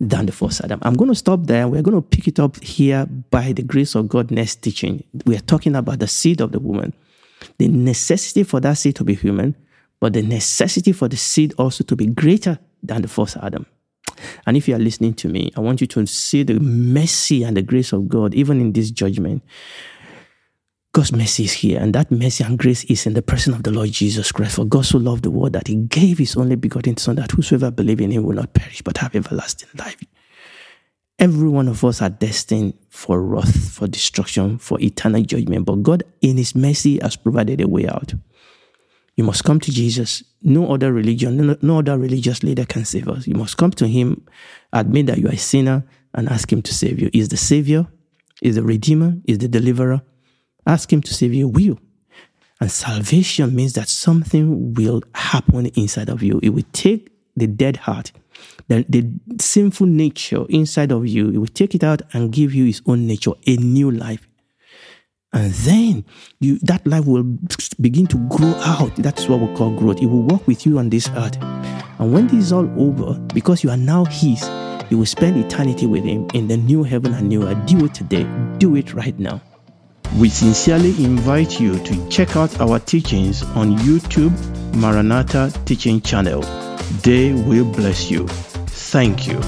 than 0.00 0.26
the 0.26 0.32
first 0.32 0.62
Adam. 0.64 0.80
I'm 0.82 0.94
going 0.94 1.10
to 1.10 1.14
stop 1.14 1.40
there. 1.44 1.68
We're 1.68 1.82
going 1.82 1.96
to 1.96 2.02
pick 2.02 2.26
it 2.26 2.40
up 2.40 2.62
here 2.62 3.06
by 3.06 3.52
the 3.52 3.62
grace 3.62 3.94
of 3.94 4.08
God 4.08 4.30
next 4.30 4.62
teaching. 4.62 5.04
We 5.26 5.36
are 5.36 5.40
talking 5.40 5.76
about 5.76 5.98
the 5.98 6.08
seed 6.08 6.40
of 6.40 6.52
the 6.52 6.58
woman, 6.58 6.94
the 7.58 7.68
necessity 7.68 8.42
for 8.42 8.60
that 8.60 8.78
seed 8.78 8.96
to 8.96 9.04
be 9.04 9.14
human, 9.14 9.54
but 10.00 10.14
the 10.14 10.22
necessity 10.22 10.92
for 10.92 11.08
the 11.08 11.18
seed 11.18 11.52
also 11.58 11.84
to 11.84 11.94
be 11.94 12.06
greater 12.06 12.58
than 12.82 13.02
the 13.02 13.08
first 13.08 13.36
Adam. 13.42 13.66
And 14.46 14.56
if 14.56 14.68
you 14.68 14.74
are 14.74 14.78
listening 14.78 15.14
to 15.14 15.28
me, 15.28 15.52
I 15.56 15.60
want 15.60 15.80
you 15.80 15.86
to 15.88 16.06
see 16.06 16.42
the 16.42 16.58
mercy 16.58 17.42
and 17.42 17.56
the 17.56 17.62
grace 17.62 17.92
of 17.92 18.08
God, 18.08 18.34
even 18.34 18.60
in 18.60 18.72
this 18.72 18.90
judgment. 18.90 19.42
God's 20.92 21.12
mercy 21.12 21.44
is 21.44 21.52
here, 21.52 21.78
and 21.80 21.94
that 21.94 22.10
mercy 22.10 22.42
and 22.42 22.58
grace 22.58 22.82
is 22.84 23.06
in 23.06 23.14
the 23.14 23.22
person 23.22 23.54
of 23.54 23.62
the 23.62 23.70
Lord 23.70 23.92
Jesus 23.92 24.32
Christ. 24.32 24.56
For 24.56 24.64
God 24.64 24.84
so 24.84 24.98
loved 24.98 25.22
the 25.22 25.30
world 25.30 25.52
that 25.52 25.68
He 25.68 25.76
gave 25.76 26.18
His 26.18 26.36
only 26.36 26.56
begotten 26.56 26.96
Son, 26.96 27.14
that 27.16 27.30
whosoever 27.30 27.70
believe 27.70 28.00
in 28.00 28.10
Him 28.10 28.24
will 28.24 28.34
not 28.34 28.54
perish 28.54 28.82
but 28.82 28.98
have 28.98 29.14
everlasting 29.14 29.68
life. 29.78 30.02
Every 31.20 31.48
one 31.48 31.68
of 31.68 31.84
us 31.84 32.02
are 32.02 32.10
destined 32.10 32.74
for 32.88 33.22
wrath, 33.22 33.72
for 33.72 33.86
destruction, 33.86 34.58
for 34.58 34.80
eternal 34.80 35.22
judgment. 35.22 35.66
But 35.66 35.82
God, 35.84 36.02
in 36.22 36.36
His 36.38 36.56
mercy, 36.56 36.98
has 37.00 37.14
provided 37.14 37.60
a 37.60 37.68
way 37.68 37.86
out. 37.86 38.14
You 39.14 39.22
must 39.22 39.44
come 39.44 39.60
to 39.60 39.70
Jesus. 39.70 40.24
No 40.42 40.72
other 40.72 40.92
religion, 40.92 41.36
no, 41.36 41.56
no 41.62 41.78
other 41.80 41.98
religious 41.98 42.42
leader 42.42 42.64
can 42.64 42.84
save 42.84 43.06
us. 43.08 43.28
You 43.28 43.34
must 43.34 43.58
come 43.58 43.70
to 43.72 43.86
Him, 43.86 44.26
admit 44.72 45.06
that 45.06 45.18
you 45.18 45.28
are 45.28 45.32
a 45.34 45.38
sinner, 45.38 45.84
and 46.14 46.28
ask 46.28 46.52
Him 46.52 46.62
to 46.62 46.74
save 46.74 46.98
you. 46.98 47.10
Is 47.12 47.28
the 47.28 47.36
Savior, 47.36 47.86
is 48.42 48.56
the 48.56 48.64
Redeemer, 48.64 49.14
is 49.26 49.38
the 49.38 49.46
Deliverer. 49.46 50.02
Ask 50.66 50.92
Him 50.92 51.02
to 51.02 51.14
save 51.14 51.34
you. 51.34 51.48
Will. 51.48 51.78
And 52.60 52.70
salvation 52.70 53.54
means 53.54 53.72
that 53.74 53.88
something 53.88 54.74
will 54.74 55.02
happen 55.14 55.66
inside 55.66 56.10
of 56.10 56.22
you. 56.22 56.40
It 56.42 56.50
will 56.50 56.66
take 56.72 57.10
the 57.36 57.46
dead 57.46 57.78
heart, 57.78 58.12
the, 58.68 58.84
the 58.88 59.10
sinful 59.40 59.86
nature 59.86 60.44
inside 60.48 60.92
of 60.92 61.06
you, 61.06 61.30
it 61.30 61.38
will 61.38 61.46
take 61.46 61.74
it 61.74 61.82
out 61.82 62.02
and 62.12 62.32
give 62.32 62.54
you 62.54 62.64
His 62.66 62.82
own 62.86 63.06
nature, 63.06 63.32
a 63.46 63.56
new 63.56 63.90
life. 63.90 64.26
And 65.32 65.52
then 65.52 66.04
you, 66.40 66.58
that 66.60 66.84
life 66.86 67.06
will 67.06 67.22
begin 67.80 68.06
to 68.08 68.16
grow 68.28 68.52
out. 68.56 68.94
That's 68.96 69.28
what 69.28 69.40
we 69.40 69.54
call 69.54 69.70
growth. 69.70 70.02
It 70.02 70.06
will 70.06 70.22
work 70.22 70.46
with 70.46 70.66
you 70.66 70.78
on 70.78 70.90
this 70.90 71.08
earth. 71.10 71.36
And 72.00 72.12
when 72.12 72.26
this 72.26 72.46
is 72.46 72.52
all 72.52 72.68
over, 72.80 73.18
because 73.32 73.62
you 73.62 73.70
are 73.70 73.76
now 73.76 74.04
His, 74.06 74.42
you 74.90 74.98
will 74.98 75.06
spend 75.06 75.36
eternity 75.36 75.86
with 75.86 76.04
Him 76.04 76.26
in 76.34 76.48
the 76.48 76.56
new 76.56 76.82
heaven 76.82 77.14
and 77.14 77.28
new 77.28 77.46
earth. 77.46 77.64
Do 77.66 77.84
it 77.84 77.94
today. 77.94 78.26
Do 78.58 78.74
it 78.74 78.92
right 78.92 79.16
now. 79.18 79.40
We 80.18 80.28
sincerely 80.28 80.90
invite 81.04 81.60
you 81.60 81.78
to 81.78 82.08
check 82.08 82.36
out 82.36 82.60
our 82.60 82.78
teachings 82.80 83.42
on 83.42 83.76
YouTube 83.78 84.32
Maranatha 84.74 85.52
Teaching 85.64 86.00
Channel. 86.00 86.42
They 87.02 87.32
will 87.32 87.64
bless 87.64 88.10
you. 88.10 88.26
Thank 88.66 89.28
you. 89.28 89.40